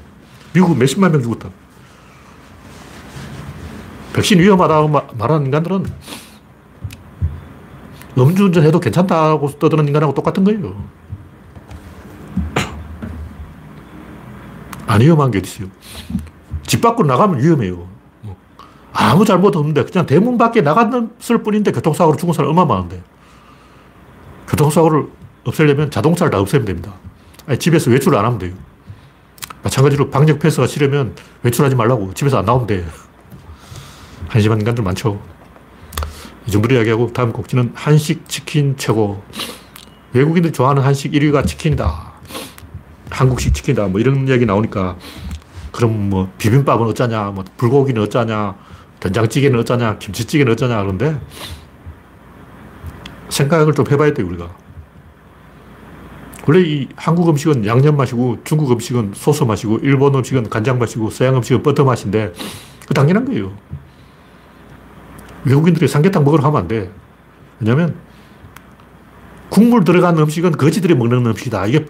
[0.53, 1.49] 미국 몇십만 명 죽었다.
[4.13, 5.85] 백신 위험하다고 말하는 인간들은
[8.17, 10.75] 음주운전 해도 괜찮다고 떠드는 인간하고 똑같은 거예요.
[14.91, 15.69] 안 위험한 게 어딨어요.
[16.67, 17.87] 집 밖으로 나가면 위험해요.
[18.91, 23.01] 아무 잘못 없는데 그냥 대문 밖에 나갔을 뿐인데 교통사고로 죽은 사람 얼마나 많은데.
[24.49, 25.07] 교통사고를
[25.45, 26.93] 없애려면 자동차를 다 없애면 됩니다.
[27.47, 28.53] 아니, 집에서 외출을 안 하면 돼요.
[29.63, 32.13] 마찬가지로 방역 패스가 싫으면 외출하지 말라고.
[32.13, 32.85] 집에서 안 나오면 돼.
[34.27, 35.21] 한심한 인간들 많죠.
[36.47, 39.23] 이 정도로 이야기하고 다음 곡지는 한식 치킨 최고.
[40.11, 42.10] 외국인들이 좋아하는 한식 1위가 치킨이다.
[43.11, 43.87] 한국식 치킨이다.
[43.87, 44.97] 뭐 이런 이야기 나오니까
[45.71, 48.55] 그럼 뭐 비빔밥은 어쩌냐, 뭐 불고기는 어쩌냐,
[48.99, 51.19] 된장찌개는 어쩌냐, 김치찌개는 어쩌냐 그런데
[53.29, 54.49] 생각을 좀 해봐야 돼 우리가.
[56.47, 61.35] 원래 이 한국 음식은 양념 맛이고 중국 음식은 소스 맛이고 일본 음식은 간장 맛이고 서양
[61.37, 62.33] 음식은 버터 맛인데
[62.87, 63.55] 그 당연한 거예요.
[65.45, 66.91] 외국인들이 삼계탕 먹으러 가면 안 돼.
[67.59, 67.95] 왜냐면
[69.49, 71.67] 국물 들어간 음식은 거지들이 먹는 음식이다.
[71.67, 71.85] 이게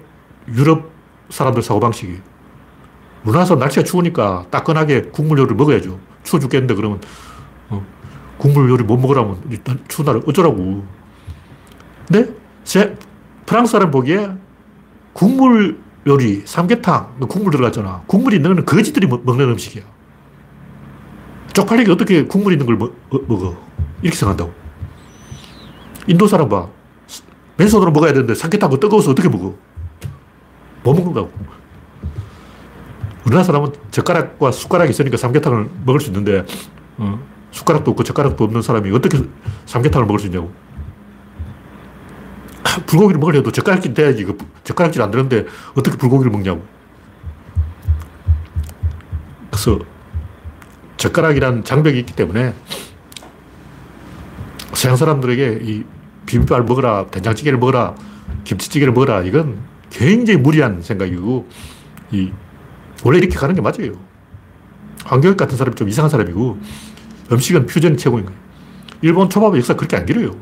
[0.50, 0.90] 유럽
[1.32, 2.20] 사람들 사고방식이.
[3.24, 6.00] 문화서 날씨가 추우니까 따끈하게 국물 요리를 먹어야죠.
[6.24, 7.02] 추워 죽겠는데 그러면
[7.70, 7.84] 어,
[8.38, 10.86] 국물 요리 못 먹으라면 일단 추운 날 어쩌라고.
[12.08, 12.96] 근데 제
[13.46, 14.30] 프랑스 사람 보기에
[15.14, 18.04] 국물 요리, 삼계탕, 국물 들어갔잖아.
[18.08, 19.84] 국물 있는 거는 거지들이 먹는 음식이야.
[21.54, 23.56] 쪽팔리게 어떻게 국물 있는 걸 먹, 어, 먹어.
[24.02, 24.54] 이렇게 생각한다고.
[26.08, 26.68] 인도 사람 봐.
[27.58, 29.56] 맨손으로 먹어야 되는데 삼계탕 뜨거워서 어떻게 먹어.
[30.84, 31.32] 못 먹는다고.
[33.26, 36.46] 우리나라 사람은 젓가락과 숟가락이 있으니까 삼계탕을 먹을 수 있는데,
[36.98, 37.20] 어,
[37.52, 39.20] 숟가락도 없고 젓가락도 없는 사람이 어떻게
[39.66, 40.52] 삼계탕을 먹을 수 있냐고.
[42.88, 44.24] 불고기를 먹으려도 젓가락질 돼야지.
[44.24, 46.64] 그 젓가락질 안 되는데 어떻게 불고기를 먹냐고.
[49.50, 49.80] 그래서
[50.98, 52.54] 젓가락이란 장벽이 있기 때문에
[54.74, 55.84] 서양 사람들에게 이
[56.26, 57.96] 비빔밥을 먹어라, 된장찌개를 먹어라,
[58.46, 59.60] 김치찌개를 먹어라, 이건
[59.92, 61.48] 굉장히 무리한 생각이고,
[62.12, 62.32] 이,
[63.04, 63.94] 원래 이렇게 가는 게 맞아요.
[65.06, 66.58] 황교익 같은 사람이 좀 이상한 사람이고,
[67.32, 68.40] 음식은 퓨전이 최고인 거예요.
[69.02, 70.36] 일본 초밥의 역사 그렇게 안 길어요.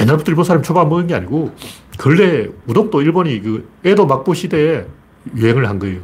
[0.00, 1.54] 옛날부터 일본 사람이 초밥 먹은 게 아니고,
[1.98, 4.86] 근래 우동도 일본이 그 에도 막부 시대에
[5.34, 6.00] 유행을 한 거예요.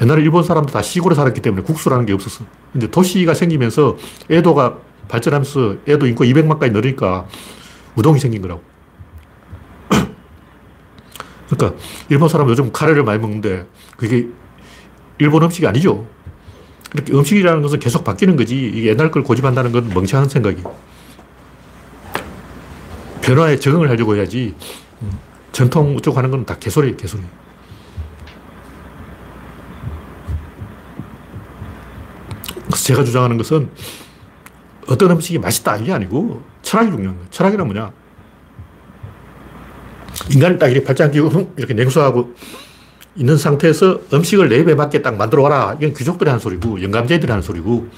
[0.00, 2.44] 옛날에 일본 사람들 다 시골에 살았기 때문에 국수라는 게 없었어.
[2.72, 3.96] 근데 도시가 생기면서
[4.28, 7.26] 에도가 발전하면서 에도 인구 200만까지 늘으니까
[7.94, 8.71] 우동이 생긴 거라고.
[11.62, 14.26] 그러니까 일본 사람 요즘 카레를 많이 먹는데 그게
[15.18, 16.06] 일본 음식이 아니죠.
[16.94, 18.72] 이렇게 음식이라는 것은 계속 바뀌는 거지.
[18.86, 20.62] 옛날 걸 고집한다는 건 멍청한 생각이.
[23.22, 24.54] 변화에 적응을 하려고 해야지.
[25.52, 27.22] 전통 쪽 하는 건 다 개소리, 개소리.
[32.66, 33.70] 그래서 제가 주장하는 것은
[34.88, 37.30] 어떤 음식이 맛있다 이게 아니고 철학이 중요한 거예요.
[37.30, 37.92] 철학이란 뭐냐?
[40.30, 42.34] 인간을 딱 이렇게 팔짱 끼고 이렇게 냉수하고
[43.16, 45.76] 있는 상태에서 음식을 내 입에 맞게 딱 만들어 와라.
[45.78, 47.88] 이건 귀족들이 하는 소리고 영감쟁이들이 하는 소리고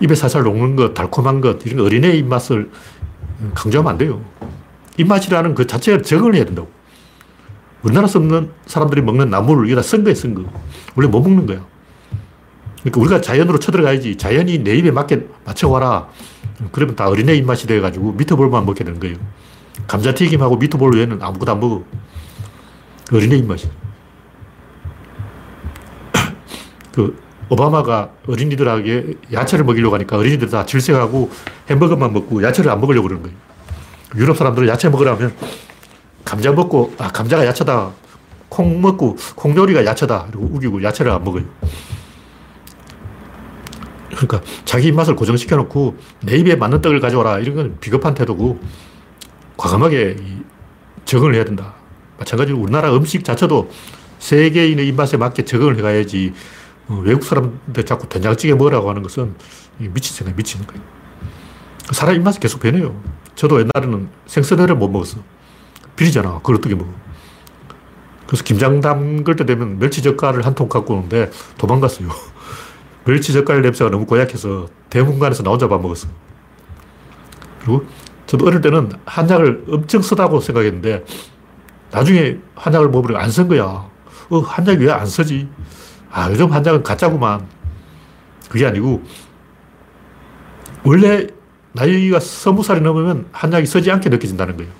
[0.00, 2.70] 입에 살살 녹는 것, 달콤한 것, 이런 어린애 입맛을
[3.54, 4.24] 강조하면 안 돼요.
[4.96, 6.68] 입맛이라는 그 자체가 적응을 해야 된다고.
[7.82, 10.44] 우리나라 썩는 사람들이 먹는 나물을 여기다 쓴 거에 쓴 거.
[10.94, 11.64] 원래 못 먹는 거야.
[12.80, 14.16] 그러니까 우리가 자연으로 쳐들어가야지.
[14.16, 16.08] 자연이 내 입에 맞게 맞춰와라.
[16.72, 19.16] 그러면 다 어린애 입맛이 돼가지고 미트볼만 먹게 되는 거예요.
[19.86, 21.84] 감자튀김하고 미트볼 외에는 아무것도 안 먹어.
[23.12, 23.68] 어린애 입맛이.
[26.92, 31.30] 그, 오바마가 어린이들에게 야채를 먹이려고 하니까 어린이들 다 질색하고
[31.68, 33.36] 햄버거만 먹고 야채를 안 먹으려고 그러는 거예요.
[34.16, 35.34] 유럽 사람들은 야채 먹으라면
[36.24, 37.90] 감자 먹고, 아, 감자가 야채다.
[38.48, 40.26] 콩 먹고, 콩 요리가 야채다.
[40.30, 41.44] 이러고 우기고 야채를 안 먹어요.
[44.10, 47.40] 그러니까 자기 입맛을 고정시켜 놓고 내 입에 맞는 떡을 가져와라.
[47.40, 48.58] 이런 건 비겁한 태도고
[49.56, 50.16] 과감하게
[51.04, 51.74] 적응을 해야 된다.
[52.18, 53.70] 마찬가지로 우리나라 음식 자체도
[54.18, 56.32] 세계인의 입맛에 맞게 적응을 해가야지
[56.88, 59.34] 어, 외국 사람들 자꾸 된장찌개 먹으라고 하는 것은
[59.78, 60.82] 미친 생각, 미치는 거예요.
[61.92, 63.00] 사람 입맛이 계속 변해요.
[63.34, 65.18] 저도 옛날에는 생선회를 못 먹었어.
[65.96, 66.36] 비리잖아.
[66.38, 66.90] 그걸 어떻게 먹어.
[68.26, 72.08] 그래서 김장 담글 때 되면 멸치 젓갈을 한 통 갖고 오는데 도망갔어요.
[73.04, 76.08] 멸치 젓갈 냄새가 너무 고약해서 대문관에서 나 혼자 밥 먹었어.
[77.60, 77.84] 그리고
[78.34, 81.04] 저도 어릴 때는 한약을 엄청 쓰다고 생각했는데
[81.92, 83.62] 나중에 한약을 먹으면 안쓴 거야.
[83.64, 85.48] 어, 한약이 왜 안 쓰지?
[86.10, 87.46] 아, 요즘 한약은 가짜구만.
[88.48, 89.02] 그게 아니고
[90.84, 91.28] 원래
[91.72, 94.72] 나이가 서무 살이 넘으면 한약이 쓰지 않게 느껴진다는 거예요.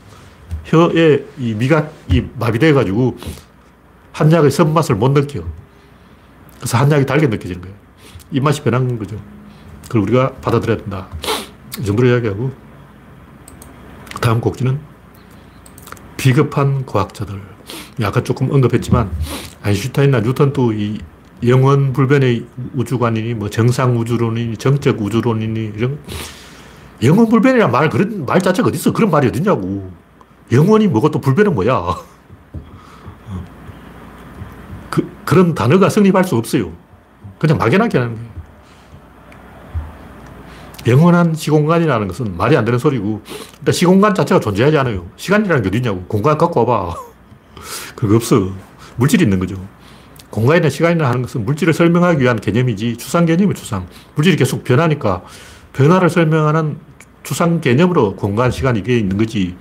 [0.64, 3.16] 혀에 이 미각이 마비돼가지고
[4.12, 5.44] 한약의 선맛을 못 느껴.
[6.58, 7.76] 그래서 한약이 달게 느껴지는 거예요.
[8.32, 9.16] 입맛이 변한 거죠.
[9.84, 11.06] 그걸 우리가 받아들여야 된다.
[11.80, 12.63] 이 정도로 이야기하고,
[14.24, 14.80] 다음 곡지는
[16.16, 17.38] 비겁한 과학자들.
[18.02, 19.10] 아까 조금 언급했지만,
[19.62, 20.98] 아인슈타인이나 뉴턴도 이
[21.46, 25.98] 영원 불변의 우주관이니, 뭐 정상 우주론이니, 정적 우주론이니, 이런,
[27.02, 28.94] 영원 불변이란 말, 그런 말 자체가 어딨어?
[28.94, 29.92] 그런 말이 어딨냐고.
[30.50, 31.82] 영원이 뭐고 또 불변은 뭐야?
[34.88, 36.72] 그, 그런 단어가 성립할 수 없어요.
[37.38, 38.33] 그냥 막연하게 하는 거예요.
[40.86, 43.22] 영원한 시공간이라는 것은 말이 안 되는 소리고,
[43.58, 45.06] 일단 시공간 자체가 존재하지 않아요.
[45.16, 46.02] 시간이라는 게 어디냐고.
[46.04, 46.94] 공간 갖고 와봐.
[47.96, 48.52] 그거 없어.
[48.96, 49.56] 물질이 있는 거죠.
[50.30, 53.86] 공간이나 시간이나 하는 것은 물질을 설명하기 위한 개념이지, 추상 개념이 추상.
[54.14, 55.22] 물질이 계속 변하니까,
[55.72, 56.78] 변화를 설명하는
[57.22, 59.56] 추상 개념으로 공간, 시간 이게 있는 거지.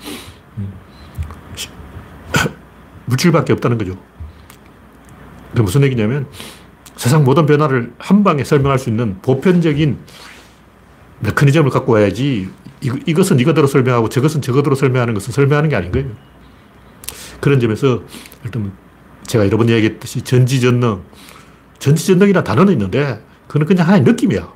[0.57, 0.73] 음.
[3.05, 3.97] 물질밖에 없다는 거죠.
[5.55, 6.27] 그 무슨 얘기냐면,
[6.95, 9.97] 세상 모든 변화를 한 방에 설명할 수 있는 보편적인
[11.23, 12.49] 메커니즘을 갖고 와야지
[12.81, 16.09] 이, 것은 이거대로 설명하고 저것은 저거대로 설명하는 것은 설명하는 게 아닌 거예요.
[17.39, 18.03] 그런 점에서
[18.43, 18.71] 일단
[19.25, 21.01] 제가 여러 번 이야기했듯이 전지전능,
[21.79, 24.51] 전지전능이라는 단어는 있는데 그건 그냥 하나의 느낌이야.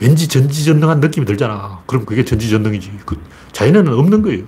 [0.00, 1.82] 왠지 전지전능한 느낌이 들잖아.
[1.86, 3.00] 그럼 그게 전지전능이지.
[3.06, 3.16] 그
[3.52, 4.44] 자연에는 없는 거예요.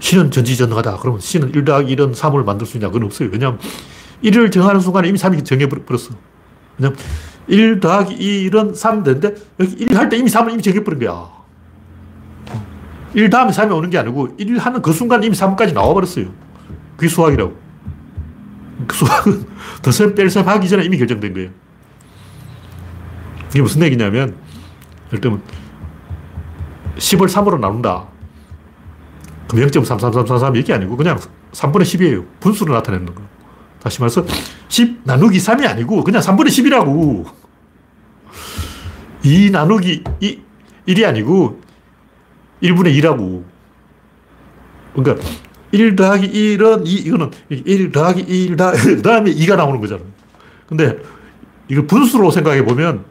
[0.00, 0.98] 신은 전지전능하다.
[0.98, 2.88] 그러면 신은 1 더하기 1은 3을 만들 수 있냐?
[2.88, 3.28] 그건 없어요.
[3.30, 3.60] 왜냐하면
[4.22, 6.14] 1을 정하는 순간에 이미 3이 정해버렸어.
[6.78, 6.98] 왜냐면
[7.46, 8.16] 1 더하기
[8.50, 11.28] 1은 3 되는데 여기 1 할 때 이미 3을 이미 정해버린 거야.
[13.14, 16.26] 1 다음에 3이 오는 게 아니고 1 하는 그 순간 이미 3까지 나와버렸어요.
[16.96, 17.56] 그게 수학이라고.
[18.86, 19.46] 그 수학은
[19.82, 21.50] 더셈 뺄셈 하기 전에 이미 결정된 거예요.
[23.50, 24.34] 이게 무슨 얘기냐면,
[25.08, 25.40] 예를 들면,
[26.96, 28.04] 10을 3으로 나눈다.
[29.48, 31.20] 그럼 0.33333 이게 아니고 그냥
[31.52, 32.24] 3분의 10이에요.
[32.40, 33.22] 분수로 나타내는 거.
[33.84, 34.24] 다시 말해서
[34.68, 37.30] 10 나누기 3이 아니고 그냥 3분의 10이라고.
[39.22, 40.40] 2 나누기 2,
[40.88, 41.60] 1이 아니고
[42.62, 43.44] 1분의 2라고.
[44.94, 45.28] 그러니까
[45.72, 50.00] 1 더하기 1은 2, 이거는 1 더하기 1 다, 그 다음에 2가 나오는 거잖아.
[50.66, 50.96] 근데
[51.68, 53.04] 이걸 분수로 생각해 보면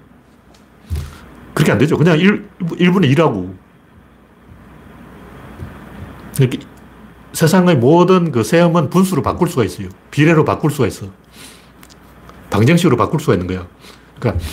[1.54, 1.98] 그렇게 안 되죠.
[1.98, 3.54] 그냥 1, 1분의 2라고.
[6.40, 6.58] 이렇게
[7.34, 9.90] 세상의 모든 그 세음은 분수로 바꿀 수가 있어요.
[10.12, 11.08] 비례로 바꿀 수가 있어.
[12.50, 13.68] 방정식으로 바꿀 수가 있는 거야.
[14.20, 14.44] 그러니까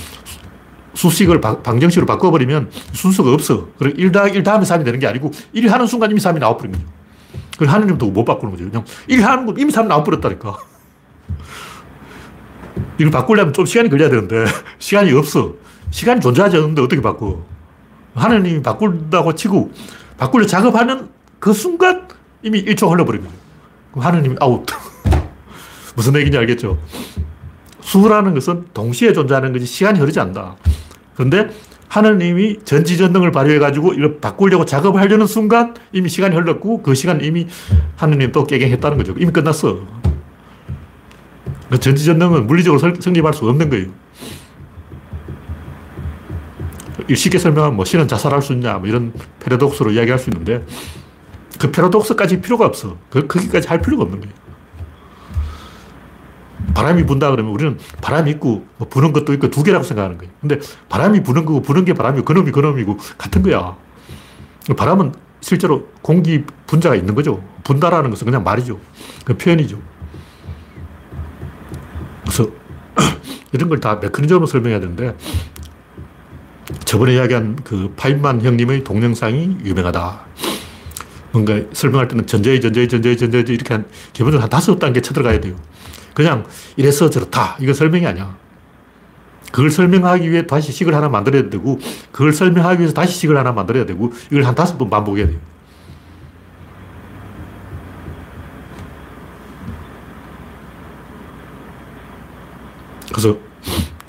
[0.95, 3.69] 수식을 방정식으로 바꿔버리면 순수가 없어.
[3.79, 6.73] 그리고 1 더하기 1 다음에 3이 되는 게 아니고 1 하는 순간 이미 3이 나와버린
[6.73, 6.85] 거죠.
[7.53, 8.64] 그걸 하느님도 못 바꾸는 거죠.
[8.64, 10.59] 그냥 1 하는 건 이미 3 나와버렸다니까.
[12.99, 14.47] 이걸 바꾸려면 좀 시간이 걸려야 되는데
[14.79, 15.55] 시간이 없어.
[15.90, 17.45] 시간이 존재하지 않는데 어떻게 바꿔.
[18.14, 19.71] 하느님이 바꾼다고 치고
[20.19, 22.09] 바꾸려 작업하는 그 순간
[22.42, 23.35] 이미 1초 흘러버린 거죠.
[23.92, 24.64] 그럼 하느님이 아웃.
[25.96, 26.79] 무슨 얘기인지 알겠죠?
[27.81, 30.57] 수라는 것은 동시에 존재하는 거지 시간이 흐르지 않는다.
[31.14, 31.50] 그런데
[31.88, 37.48] 하느님이 전지전능을 발휘해가지고 이걸 바꾸려고 작업을 하려는 순간 이미 시간이 흘렀고 그 시간 이미
[37.96, 39.14] 하느님 또 깨갱했다는 거죠.
[39.18, 39.81] 이미 끝났어.
[41.68, 43.88] 그 전지전능은 물리적으로 성립할 수 없는 거예요.
[47.12, 50.64] 쉽게 설명하면 뭐 신은 자살할 수 있냐 뭐 이런 패러독스로 이야기할 수 있는데
[51.61, 52.96] 그 패러독스까지 필요가 없어.
[53.11, 54.35] 그, 거기까지 할 필요가 없는 거예요.
[56.73, 60.33] 바람이 분다 그러면 우리는 바람이 있고 뭐 부는 것도 있고 두 개라고 생각하는 거예요.
[60.40, 63.77] 근데 바람이 부는 거고 부는 게 바람이고 그놈이 그놈이고 같은 거야.
[64.75, 67.44] 바람은 실제로 공기 분자가 있는 거죠.
[67.64, 68.81] 분다라는 것은 그냥 말이죠.
[69.27, 69.79] 그 표현이죠.
[72.25, 72.49] 그래서
[73.53, 75.14] 이런 걸 다 메커니즘으로 설명해야 되는데
[76.87, 80.20] 저번에 이야기한 그 파인만 형님의 동영상이 유명하다.
[81.33, 85.57] 뭔가 설명할 때는 전제의 전제의 전제의 전제의 이렇게 한 기본적으로 한 다섯 단계 쳐들어가야 돼요.
[86.14, 87.57] 그냥 이래서 저렇다.
[87.61, 88.37] 이거 설명이 아니야.
[89.53, 91.79] 그걸 설명하기 위해 다시 식을 하나 만들어야 되고,
[92.12, 95.38] 그걸 설명하기 위해서 다시 식을 하나 만들어야 되고, 이걸 한 다섯 번 반복해야 돼요.
[103.09, 103.37] 그래서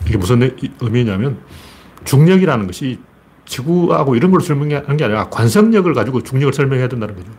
[0.05, 1.39] 이게 무슨 의미냐면,
[2.03, 2.99] 중력이라는 것이
[3.51, 7.29] 지구하고 이런 걸 설명하는 게 아니라 관성력을 가지고 중력을 설명해야 된다는 거죠.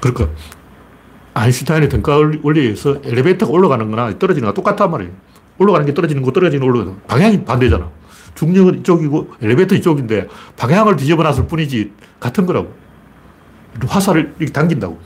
[0.00, 0.28] 그러니까
[1.34, 5.12] 아인슈타인의 등가 원리에 의해서 엘리베이터가 올라가는 거나 떨어지는 거나 똑같단 말이에요.
[5.58, 7.02] 올라가는 게 떨어지는 거, 떨어지는 거 올라가는 거.
[7.06, 7.88] 방향이 반대잖아.
[8.34, 12.74] 중력은 이쪽이고 엘리베이터 이쪽인데 방향을 뒤집어 놨을 뿐이지 같은 거라고.
[13.86, 15.00] 화살을 이렇게 당긴다고.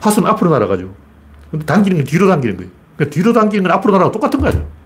[0.00, 0.94] 화살은 앞으로 날아가죠.
[1.50, 2.70] 근데 당기는 건 뒤로 당기는 거예요.
[2.96, 4.79] 그러니까 뒤로 당기는 건 앞으로 날아가고 똑같은 거야.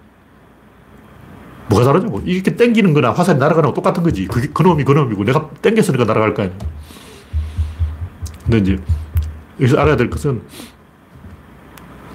[1.68, 2.20] 뭐가 다르냐고.
[2.24, 4.26] 이렇게 땡기는 거나 화살이 날아가는 거 똑같은 거지.
[4.26, 6.56] 그게 그놈이 그놈이고 내가 땡겼으니까 날아갈 거 아니야.
[8.44, 8.78] 근데 이제
[9.60, 10.42] 여기서 알아야 될 것은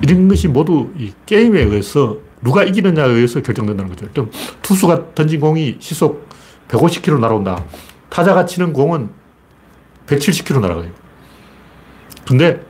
[0.02, 4.12] 이런 것이 모두 이 게임에 의해서 누가 이기느냐에 의해서 결정된다는 거죠.
[4.14, 4.32] 좀
[4.62, 6.30] 투수가 던진 공이 시속
[6.70, 7.66] 150km 날아온다.
[8.10, 9.10] 타자가 치는 공은
[10.08, 10.92] 170km 날아가요.
[12.28, 12.64] 근데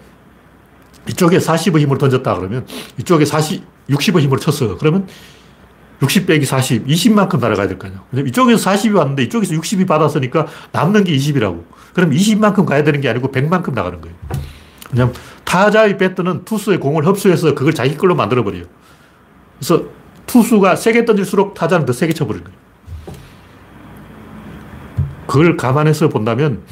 [1.09, 2.65] 이쪽에 40의 힘으로 던졌다 그러면
[2.97, 4.77] 이쪽에 40, 60의 힘으로 쳤어.
[4.77, 5.07] 그러면
[6.01, 8.01] 60 빼기 40, 20만큼 날아가야 될 거 아니야.
[8.27, 11.63] 이쪽에서 40이 왔는데 이쪽에서 60이 받았으니까 남는 게 20이라고.
[11.93, 14.15] 그럼 20만큼 가야 되는 게 아니고 100만큼 나가는 거예요.
[14.89, 18.63] 그냥 타자의 배트는 투수의 공을 흡수해서 그걸 자기 걸로 만들어버려요.
[19.57, 19.83] 그래서
[20.25, 22.59] 투수가 세게 던질수록 타자는 더 세게 쳐버리는 거예요.
[25.27, 26.63] 그걸 감안해서 본다면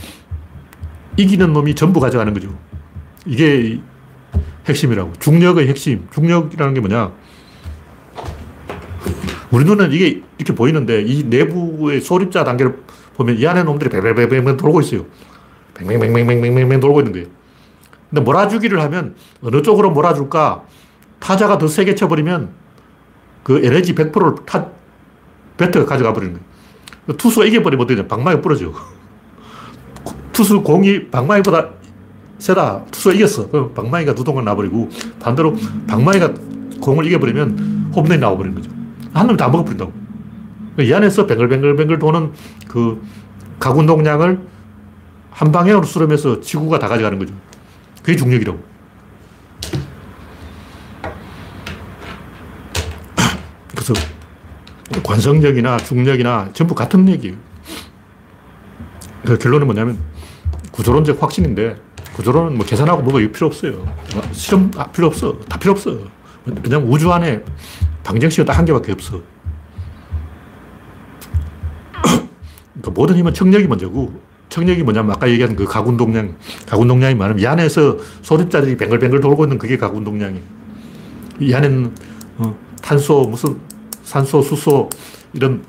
[1.17, 2.57] 이기는 놈이 전부 가져가는 거죠.
[3.25, 3.79] 이게
[4.67, 5.13] 핵심이라고.
[5.19, 6.07] 중력의 핵심.
[6.13, 7.11] 중력이라는 게 뭐냐.
[9.51, 12.79] 우리 눈은 이게 이렇게 보이는데 이 내부의 소립자 단계를
[13.15, 15.05] 보면 이 안에 놈들이 뱅뱅뱅뱅 돌고 있어요.
[15.75, 17.27] 뱅뱅뱅뱅뱅뱅뱅 돌고 있는 거예요.
[18.09, 20.63] 근데 몰아주기를 하면 어느 쪽으로 몰아줄까?
[21.19, 22.49] 타자가 더 세게 쳐버리면
[23.43, 24.67] 그 에너지 100%를 타,
[25.57, 27.17] 배트가 가져가 버리는 거예요.
[27.17, 28.07] 투수가 이겨버리면 어떻게 돼?
[28.07, 28.73] 방망이 부러져.
[30.31, 31.69] 투수 공이 방망이보다
[32.37, 32.85] 세다.
[32.91, 33.49] 투수가 이겼어.
[33.49, 35.55] 그럼 방망이가 두동강 나버리고 반대로
[35.87, 36.33] 방망이가
[36.81, 38.76] 공을 이겨버리면 홈런이 나와버리는 거죠.
[39.17, 39.93] 한 놈이 다 먹어버린다고.
[40.79, 42.33] 이 안에서 뱅글뱅글뱅글 도는
[42.67, 43.01] 그
[43.59, 44.39] 가군 동량을
[45.31, 47.33] 한 방향으로 수렴해서 지구가 다 가져가는 거죠.
[48.01, 48.59] 그게 중력이라고.
[53.69, 53.93] 그래서
[55.03, 57.35] 관성력이나 중력이나 전부 같은 얘기예요.
[59.25, 59.99] 그 결론은 뭐냐면
[60.71, 61.75] 구조론적 확신인데
[62.15, 63.73] 구조론은 뭐 계산하고 뭐가 필요 없어요.
[64.13, 65.37] 뭐 실험 아, 필요 없어.
[65.49, 65.97] 다 필요 없어.
[66.45, 67.43] 왜냐면 우주 안에
[68.07, 69.21] 방정식은 딱 한 개밖에 없어.
[71.91, 76.37] 그러니까 모든 힘은 청력이 먼저고, 청력이 뭐냐면 아까 얘기한 그 가군동량,
[76.67, 80.43] 가군동량이 많으면 이 안에서 소립자들이 뱅글뱅글 돌고 있는 그게 가군동량이에요.
[81.41, 81.95] 이 안에는
[82.37, 83.59] 어, 탄소, 무슨
[84.03, 84.89] 산소, 수소
[85.33, 85.63] 이런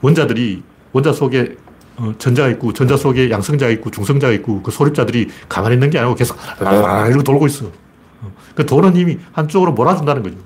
[0.00, 1.56] 원자들이 원자 속에
[1.96, 6.14] 어, 전자가 있고 전자 속에 양성자가 있고 중성자가 있고 그 소립자들이 가만히 있는 게 아니고
[6.14, 7.66] 계속 이러고 돌고 있어.
[7.66, 10.36] 어, 그 도는 힘이 한쪽으로 몰아준다는 거죠.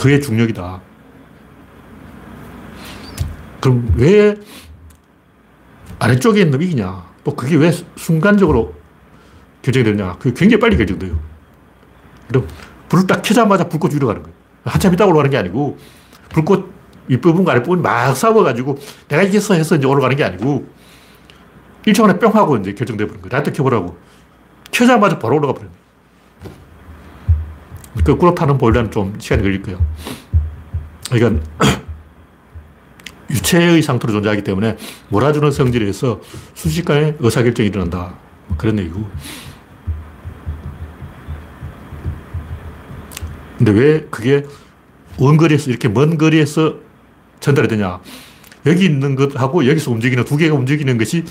[0.00, 0.80] 그게 중력이다.
[3.60, 4.34] 그럼 왜
[5.98, 7.04] 아래쪽에 있는 놈 이기냐?
[7.22, 8.74] 또 그게 왜 순간적으로
[9.60, 10.16] 결정이 되냐?
[10.16, 11.18] 그게 굉장히 빨리 결정돼요.
[12.28, 12.48] 그럼
[12.88, 14.34] 불을 딱 켜자마자 불꽃 위로 가는 거예요.
[14.64, 15.76] 한참 있다가 올라가는 게 아니고
[16.30, 16.72] 불꽃
[17.08, 18.78] 윗부분과 아랫부분 막 싸워가지고
[19.08, 20.66] 내가 이겼어 해서 이제 올라가는 게 아니고
[21.84, 23.30] 1초 만에 뿅 하고 이제 결정돼 버린 거예요.
[23.30, 23.98] 나한테 켜보라고.
[24.72, 25.79] 켜자마자 바로 올라가 거예요.
[28.04, 29.84] 거꾸로 타는 보일러는 좀 시간이 걸릴 거예요.
[31.10, 31.44] 그러니까
[33.30, 34.76] 유체의 상태로 존재하기 때문에
[35.08, 36.20] 몰아주는 성질에서
[36.54, 38.14] 순식간에 의사결정이 일어난다.
[38.46, 39.08] 뭐 그런 얘기고.
[43.58, 44.46] 근데 왜 그게
[45.18, 46.76] 원거리에서 이렇게 먼 거리에서
[47.40, 48.00] 전달이 되냐.
[48.66, 51.24] 여기 있는 것하고 여기서 움직이는 두 개가 움직이는 것이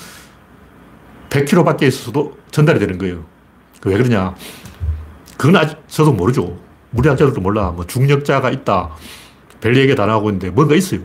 [1.29, 3.25] 100km 밖에 있어도 전달이 되는 거예요.
[3.85, 4.35] 왜 그러냐.
[5.39, 6.57] 그건 아직 저도 모르죠.
[6.89, 7.71] 물리학자들도 몰라.
[7.71, 8.89] 뭐 중력자가 있다.
[9.61, 10.99] 별 얘기 다 나오고 있는데 뭔가 있어요.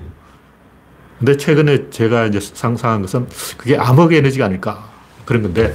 [1.19, 4.91] 근데 최근에 제가 이제 상상한 것은 그게 암흑 에너지가 아닐까.
[5.25, 5.73] 그런 건데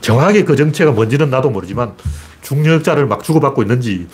[0.00, 1.94] 정확하게 그 정체가 뭔지는 나도 모르지만
[2.42, 4.08] 중력자를 막 주고받고 있는지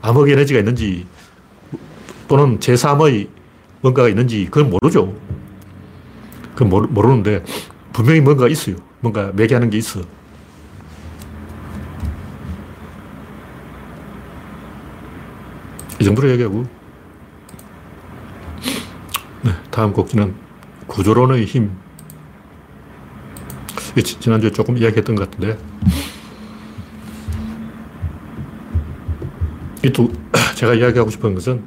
[0.00, 1.06] 암흑 에너지가 있는지
[2.26, 3.28] 또는 제3의
[3.82, 5.14] 뭔가가 있는지 그건 모르죠.
[6.54, 7.44] 그건 모르, 는데
[7.92, 8.76] 분명히 뭔가 있어요.
[9.00, 10.00] 뭔가 매개하는 게 있어.
[16.00, 16.64] 이 정도로 얘기하고
[19.42, 20.34] 네, 다음 곡지는
[20.86, 21.70] 구조론의 힘.
[23.96, 25.58] 지난주에 조금 이야기했던 것 같은데
[29.84, 30.12] 이 두
[30.54, 31.64] 제가 이야기하고 싶은 것은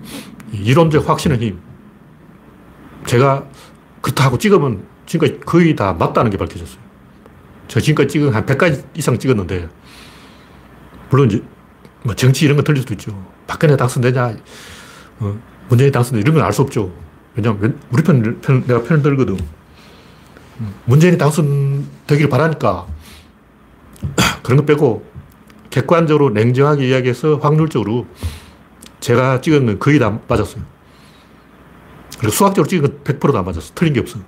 [0.51, 1.59] 이론적 확신의 힘.
[3.05, 3.45] 제가
[4.01, 6.81] 그렇다고 찍으면 지금까지 거의 다 맞다는 게 밝혀졌어요.
[7.67, 9.67] 저 지금까지 찍은 한 100가지 이상 찍었는데,
[11.09, 11.43] 물론 이제
[12.03, 13.25] 뭐 정치 이런 거 틀릴 수도 있죠.
[13.47, 14.35] 박근혜 당선되냐,
[15.19, 15.37] 어,
[15.69, 16.91] 문재인 당선되냐, 이런 건 알 수 없죠.
[17.35, 19.37] 왜냐면 우리 편, 편 내가 편을 들거든.
[20.85, 22.85] 문재인이 당선되기를 바라니까
[24.43, 25.03] 그런 거 빼고
[25.69, 28.05] 객관적으로 냉정하게 이야기해서 확률적으로
[28.99, 30.63] 제가 찍은 건 거의 다 맞았어요.
[32.19, 33.73] 그리고 수학적으로 찍은 건 100%다 맞았어.
[33.73, 34.19] 틀린 게 없어.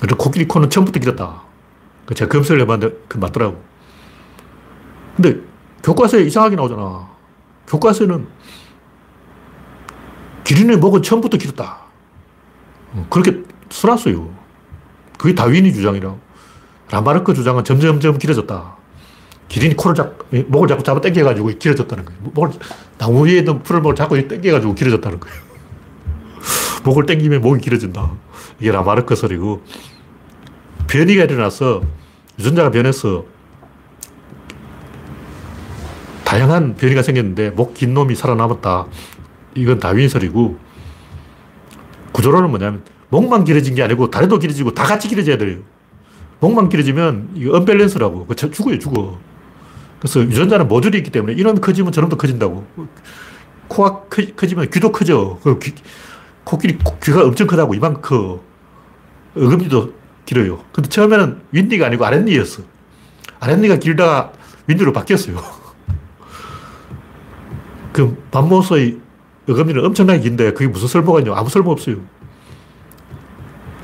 [0.00, 1.42] 그리고 코끼리 코는 처음부터 길었다.
[2.14, 3.62] 제가 검색을 해봤는데 그 맞더라고.
[5.14, 5.40] 근데
[5.86, 7.08] 교과서에 이상하게 나오잖아.
[7.68, 8.26] 교과서에는
[10.42, 11.78] 기린의 목은 처음부터 길었다.
[12.92, 14.28] 어, 그렇게 써놨어요.
[15.16, 16.18] 그게 다윈이 주장이라고.
[16.90, 18.76] 라마르크 주장은 점점점 길어졌다.
[19.48, 20.12] 기린이 코를 잡,
[20.48, 22.20] 목을 잡고 잡아 당겨가지고 길어졌다는 거예요.
[22.34, 22.50] 목을,
[22.98, 25.40] 나무 위에 있는 풀을 잡고 당겨가지고 길어졌다는 거예요.
[26.82, 28.10] 목을 당기면 목이 길어진다.
[28.58, 29.62] 이게 라마르크 소리고,
[30.88, 31.82] 변이가 일어나서,
[32.40, 33.24] 유전자가 변해서,
[36.36, 38.86] 다양한 변이가 생겼는데, 목 긴 놈이 살아남았다.
[39.54, 40.58] 이건 다윈 소리고
[42.12, 45.60] 구조론은 뭐냐면 목만 길어진 게 아니고 다리도 길어지고 다 같이 길어져야 돼요.
[46.40, 48.26] 목만 길어지면 이거 언밸런스라고.
[48.26, 49.18] 그 죽어요, 죽어.
[49.98, 52.66] 그래서 유전자는 모듈이 있기 때문에 이놈이 커지면 저놈도 커진다고.
[53.68, 55.38] 코가 커, 커지면 귀도 커져.
[55.42, 55.72] 그 귀,
[56.44, 58.40] 코끼리 귀가 엄청 크다고 이만 커.
[59.34, 59.94] 어금니도
[60.26, 60.62] 길어요.
[60.72, 62.62] 근데 처음에는 윗니가 아니고 아랫니였어.
[63.40, 64.32] 아랫니가 길다가
[64.66, 65.40] 윗니로 바뀌었어요.
[67.96, 68.98] 그 맘모스의
[69.48, 71.32] 어금니는 엄청나게 긴데 그게 무슨 쓸모가 있냐?
[71.34, 71.96] 아무 쓸모 없어요.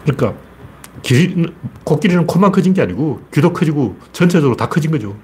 [0.05, 0.35] 그러니까
[1.03, 1.51] 길,
[1.85, 5.17] 코끼리는 코만 커진 게 아니고 귀도 커지고 전체적으로 다 커진 거죠.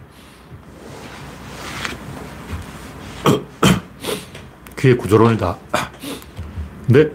[4.74, 5.58] 그게 구조론이다.
[6.86, 7.10] 근데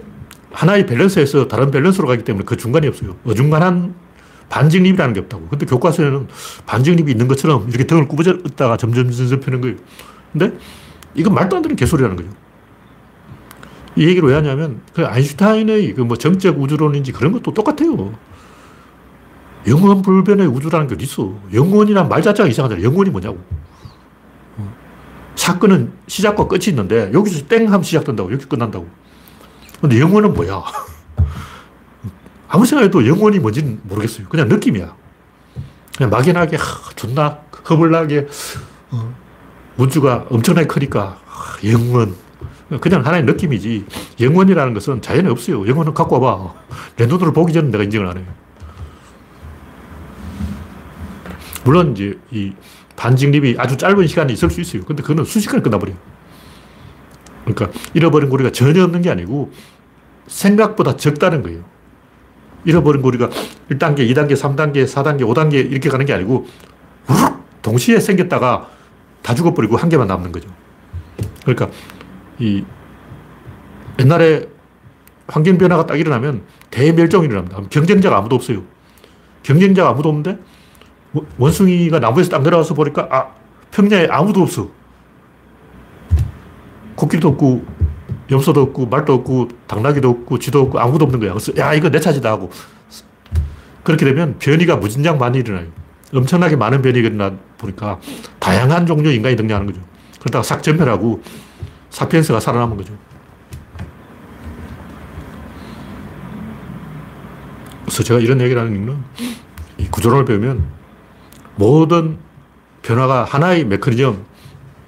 [0.52, 3.16] 하나의 밸런스에서 다른 밸런스로 가기 때문에 그 중간이 없어요.
[3.26, 3.96] 어중간한
[4.50, 5.48] 반직립이라는 게 없다고.
[5.48, 6.28] 근데 교과서에는
[6.68, 9.78] 반직립이 있는 것처럼 이렇게 등을 꾸부졌다가 점점 점점 펴는 거예요.
[10.32, 10.56] 근데
[11.16, 12.30] 이건 말도 안 되는 개소리라는 거죠.
[13.96, 18.14] 이 얘기를 왜 하냐면, 그 아인슈타인의 그 뭐 정적 우주론인지 그런 것도 똑같아요.
[19.68, 21.34] 영원 불변의 우주라는 게 있어.
[21.54, 22.82] 영원이란 말 자체가 이상하잖아.
[22.82, 23.40] 영원이 뭐냐고.
[24.58, 24.74] 어.
[25.36, 28.32] 사건은 시작과 끝이 있는데, 여기서 땡 하면 시작된다고.
[28.34, 28.88] 여기 끝난다고.
[29.80, 30.64] 근데 영원은 뭐야?
[32.50, 34.28] 아무 생각해도 영원이 뭔지는 모르겠어요.
[34.28, 34.96] 그냥 느낌이야.
[35.98, 37.40] 그냥 막연하게, 하, 존나
[37.70, 38.28] 허블나게,
[38.92, 39.16] 어,
[39.78, 42.16] 우주가 엄청나게 크니까, 하, 영원.
[42.82, 43.86] 그냥 하나의 느낌이지.
[44.20, 45.68] 영원이라는 것은 자연에 없어요.
[45.68, 46.54] 영원은 갖고 와봐.
[46.96, 48.26] 내 눈으로 보기 전에 내가 인정을 안 해요.
[51.64, 52.54] 물론 이제 이
[52.96, 54.84] 반직립이 아주 짧은 시간이 있을 수 있어요.
[54.84, 55.96] 근데 그거는 순식간에 끝나버려요.
[57.46, 59.52] 그러니까 잃어버린 고리가 전혀 없는 게 아니고
[60.28, 61.64] 생각보다 적다는 거예요.
[62.66, 63.30] 잃어버린 고리가
[63.70, 66.48] 1단계, 2단계, 3단계, 4단계, 5단계 이렇게 가는 게 아니고
[67.62, 68.70] 동시에 생겼다가
[69.24, 70.50] 다 죽어버리고 한 개만 남는 거죠.
[71.42, 71.70] 그러니까
[72.38, 72.64] 이
[74.00, 74.48] 옛날에
[75.28, 77.62] 환경 변화가 딱 일어나면 대멸종이 일어납니다.
[77.70, 78.64] 경쟁자가 아무도 없어요.
[79.42, 80.38] 경쟁자가 아무도 없는데
[81.38, 83.30] 원숭이가 나무에서 딱 내려와서 보니까 아
[83.72, 84.70] 평야에 아무도 없어.
[86.96, 87.66] 코끼리도 없고
[88.30, 91.34] 염소도 없고 말도 없고 당나귀도 없고 쥐도 없고 아무도 없는 거야.
[91.34, 92.50] 그래서 야 이거 내 차지다 하고
[93.84, 95.68] 그렇게 되면 변이가 무진장 많이 일어나요.
[96.14, 98.00] 엄청나게 많은 변이가 일어나 보니까
[98.40, 99.86] 다양한 종류의 인간이 등장하는 거죠.
[100.20, 101.22] 그러다가 싹 전멸하고
[101.90, 102.94] 사피엔스가 살아남은 거죠.
[107.82, 108.98] 그래서 제가 이런 얘기를 하는 이유는
[109.78, 110.64] 이 구조론을 배우면
[111.56, 112.18] 모든
[112.82, 114.24] 변화가 하나의 메커니즘,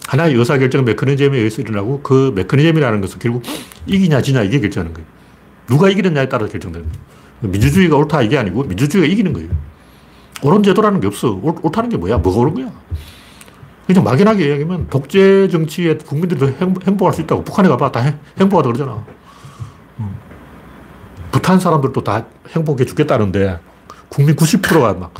[0.07, 3.43] 하나의 의사결정 메커니즘에 의해서 일어나고 그 메커니즘이라는 것은 결국
[3.85, 5.07] 이기냐 지냐 이게 결정하는 거예요.
[5.67, 7.51] 누가 이기느냐에 따라 결정되는 거예요.
[7.51, 9.49] 민주주의가 옳다 이게 아니고 민주주의가 이기는 거예요.
[10.45, 11.39] 옳은 제도라는 게 없어.
[11.41, 12.17] 옳, 옳다는 게 뭐야?
[12.19, 12.71] 뭐가 옳은 거야?
[13.87, 16.47] 그냥 막연하게 이야기하면 독재 정치에 국민들도
[16.85, 17.43] 행복할 수 있다고.
[17.43, 17.91] 북한에 가봐.
[17.91, 19.03] 다 행 복하다 그러잖아.
[19.99, 20.15] 음.
[21.31, 23.59] 부탄 사람들도 다 행복해 죽겠다는데
[24.09, 25.13] 국민 90%가 막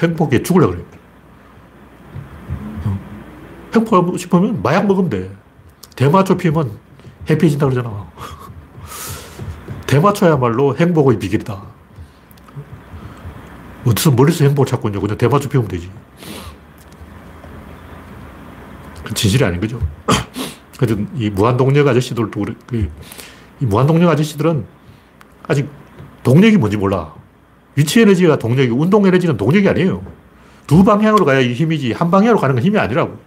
[0.00, 0.86] 행복해 죽으려고 그래요.
[2.86, 2.98] 음.
[3.74, 5.30] 행복하고 싶으면 마약 먹으면 돼.
[5.96, 6.70] 대마초 피우면
[7.28, 8.06] 해피해진다 그러잖아.
[9.86, 11.73] 대마초야말로 행복의 비결이다.
[13.86, 15.02] 어디서 멀리서 행복을 찾고 있냐고.
[15.02, 15.90] 그냥 대마초 피우면 되지.
[19.14, 19.80] 진실이 아닌 거죠.
[20.78, 22.90] 그래서 이 무한동력 아저씨들도, 그,
[23.60, 24.64] 이 무한동력 아저씨들은
[25.46, 25.68] 아직
[26.22, 27.12] 동력이 뭔지 몰라.
[27.76, 30.02] 위치 에너지가 동력이, 운동 에너지는 동력이 아니에요.
[30.66, 33.18] 두 방향으로 가야 힘이지, 한 방향으로 가는 건 힘이 아니라고.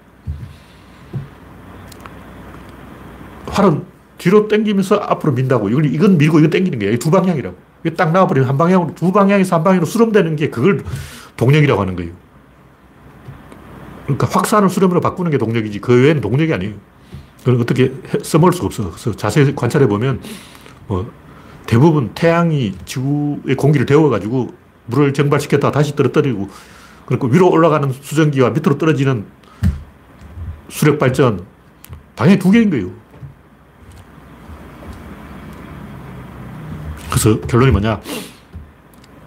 [3.47, 3.85] 활은
[4.17, 5.69] 뒤로 당기면서 앞으로 민다고.
[5.69, 6.97] 이건, 밀고 이건 당기는 거야.
[6.97, 7.66] 두 방향이라고.
[7.95, 10.83] 딱 나와버리면 한 방향으로, 두 방향에서 한 방향으로 수렴되는 게 그걸
[11.35, 12.11] 동력이라고 하는 거예요.
[14.05, 16.73] 그러니까 확산을 수렴으로 바꾸는 게 동력이지 그 외에는 동력이 아니에요.
[17.39, 18.89] 그걸 어떻게 써먹을 수가 없어.
[18.91, 20.21] 그래서 자세히 관찰해 보면
[20.87, 21.11] 뭐
[21.65, 24.53] 대부분 태양이 지구의 공기를 데워가지고
[24.85, 26.49] 물을 증발시켰다가 다시 떨어뜨리고
[27.05, 29.25] 그리고 위로 올라가는 수증기와 밑으로 떨어지는
[30.69, 31.45] 수력 발전
[32.15, 32.91] 방향이 두 개인 거예요.
[37.09, 38.01] 그래서 결론이 뭐냐.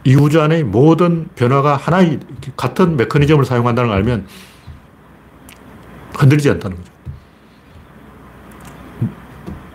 [0.04, 2.20] 이 우주 안의 모든 변화가 하나의
[2.56, 4.26] 같은 메커니즘을 사용한다는 걸 알면
[6.16, 6.92] 흔들리지 않다는 거죠.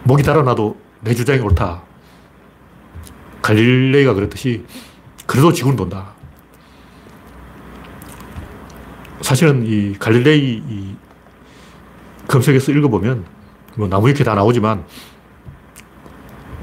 [0.03, 1.82] 목이 달아나도 내 주장이 옳다.
[3.41, 4.66] 갈릴레이가 그랬듯이
[5.26, 6.14] 그래도 지구는 돈다.
[9.22, 10.95] 사실은 이 갈릴레이 이
[12.28, 13.26] 검색해서 읽어보면
[13.76, 14.86] 뭐 나무위키 다 나오지만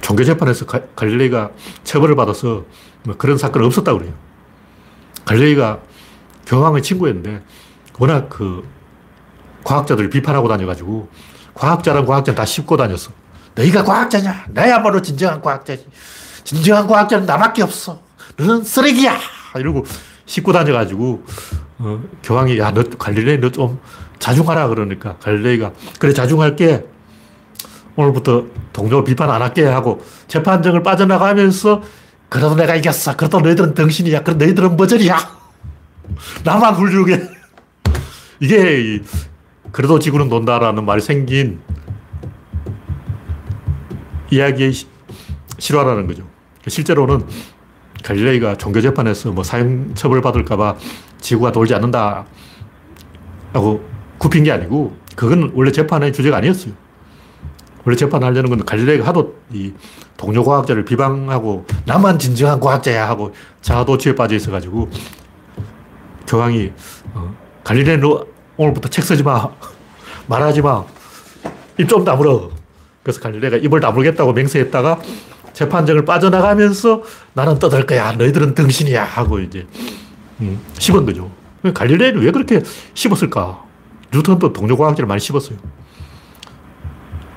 [0.03, 1.51] 종교재판에서 가, 갈릴레이가
[1.85, 2.65] 처벌을 받아서
[3.05, 4.13] 뭐 그런 사건은 없었다고 그래요.
[5.25, 5.81] 갈릴레이가
[6.47, 7.43] 교황의 친구였는데
[7.99, 8.69] 워낙 그
[9.65, 11.09] 과학자들 비판하고 다녀가지고
[11.55, 13.11] 과학자란 과학자는 다 씹고 다녔어.
[13.55, 14.47] 너희가 과학자냐?
[14.49, 15.87] 나야말로 진정한 과학자지.
[16.45, 18.01] 진정한 과학자는 나밖에 없어.
[18.37, 19.19] 너는 쓰레기야!
[19.57, 19.85] 이러고
[20.27, 21.25] 씹고 다녀가지고
[21.79, 23.79] 어, 교황이 야, 너 갈릴레이 너 좀
[24.19, 26.87] 자중하라 그러니까 갈릴레이가 그래 자중할게.
[27.97, 31.83] 오늘부터 동료 비판 안 할게 하고 재판정을 빠져나가면서
[32.29, 33.17] 그래도 내가 이겼어.
[33.17, 34.23] 그래도 너희들은 덩신이야.
[34.23, 35.19] 그래 너희들은 머저리야.
[36.45, 37.21] 나만 훌륭해.
[38.41, 39.03] 이게
[39.71, 41.61] 그래도 지구는 논다라는 말이 생긴
[44.31, 44.73] 이야기의
[45.59, 46.27] 실화라는 거죠.
[46.67, 47.27] 실제로는
[48.03, 50.77] 갈릴레이가 종교재판에서 뭐 사형 처벌 받을까봐
[51.21, 52.25] 지구가 돌지 않는다
[53.53, 53.85] 하고
[54.19, 56.73] 굽힌 게 아니고 그건 원래 재판의 주제가 아니었어요.
[57.85, 59.73] 원래 재판하려는 건 갈릴레이가 하도 이
[60.17, 64.89] 동료 과학자를 비방하고 나만 진정한 과학자야 하고 자아도취에 빠져 있어가지고
[66.27, 66.73] 교황이
[67.15, 68.25] 어, 갈릴레이 너
[68.57, 69.49] 오늘부터 책 쓰지 마.
[70.29, 70.85] 말하지 마.
[71.79, 72.51] 입 좀 다물어.
[73.03, 75.01] 그래서 갈릴레가 입을 다물겠다고 맹세했다가
[75.53, 77.03] 재판정을 빠져나가면서
[77.35, 78.13] 나는 떠들 거야.
[78.13, 79.03] 너희들은 등신이야.
[79.05, 79.67] 하고 이제
[80.41, 81.31] 음, 씹은 거죠.
[81.75, 82.63] 갈릴레는 왜 그렇게
[82.95, 83.63] 씹었을까?
[84.13, 85.59] 뉴턴도 동료 과학자를 많이 씹었어요.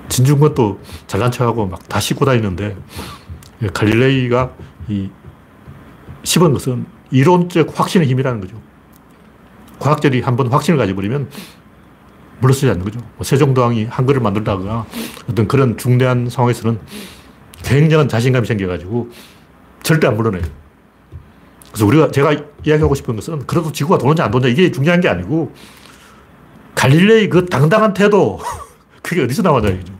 [0.10, 2.76] 진중권도 잘난 척하고 막다 씹고 다니는데
[3.74, 4.52] 갈릴레이가
[4.90, 5.10] 이
[6.24, 8.60] 씹은 것은 이론적 확신의 힘이라는 거죠.
[9.80, 11.30] 과학자들이 한번 확신을 가져버리면
[12.40, 13.00] 물러서지 않는 거죠.
[13.16, 14.86] 뭐 세종대왕이 한글을 만들다가
[15.30, 16.80] 어떤 그런 중대한 상황에서는
[17.64, 19.10] 굉장한 자신감이 생겨가지고
[19.84, 20.44] 절대 안 물러내요.
[21.70, 22.32] 그래서 우리가 제가
[22.66, 25.54] 이야기하고 싶은 것은 그래도 지구가 도는지 안 도는지 이게 중요한 게 아니고
[26.76, 28.40] 갈릴레이 그 당당한 태도
[29.06, 29.94] 그게 어디서 나왔냐 이죠.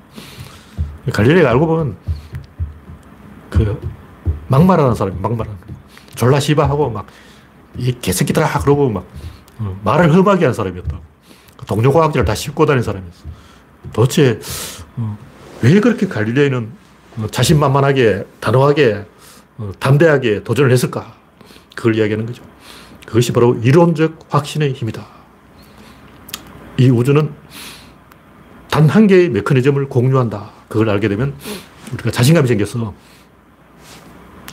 [1.14, 1.98] 갈릴레이가 알고 보면
[3.50, 3.80] 그
[4.48, 5.58] 막말하는 사람이 막말하는
[6.16, 7.06] 졸라 시바하고 막
[7.78, 9.06] 이 개새끼들아 그러고 막
[9.60, 11.00] 어, 말을 험하게 한 사람이었다.
[11.68, 13.26] 동료 과학자를 다 싣고 다닌 사람이었어.
[13.94, 14.40] 도대체
[14.98, 15.18] 어,
[15.62, 16.72] 왜 그렇게 갈릴레이는
[17.18, 19.06] 어, 자신만만하게 단호하게
[19.80, 21.16] 담대하게 도전을 했을까?
[21.76, 22.44] 그걸 이야기하는 거죠.
[23.06, 25.06] 그것이 바로 이론적 확신의 힘이다.
[26.78, 27.32] 이 우주는
[28.76, 30.52] 단 한 개의 메커니즘을 공유한다.
[30.68, 31.34] 그걸 알게 되면
[31.94, 32.94] 우리가 자신감이 생겨서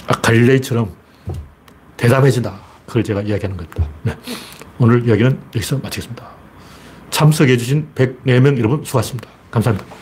[0.07, 0.93] 아, 갈릴레이처럼
[1.97, 2.55] 대담해진다.
[2.87, 3.89] 그걸 제가 이야기하는 겁니다.
[4.05, 4.17] 네.
[4.79, 6.25] 오늘 이야기는 여기서 마치겠습니다.
[7.11, 9.29] 참석해주신 104명 여러분 수고하셨습니다.
[9.51, 10.02] 감사합니다.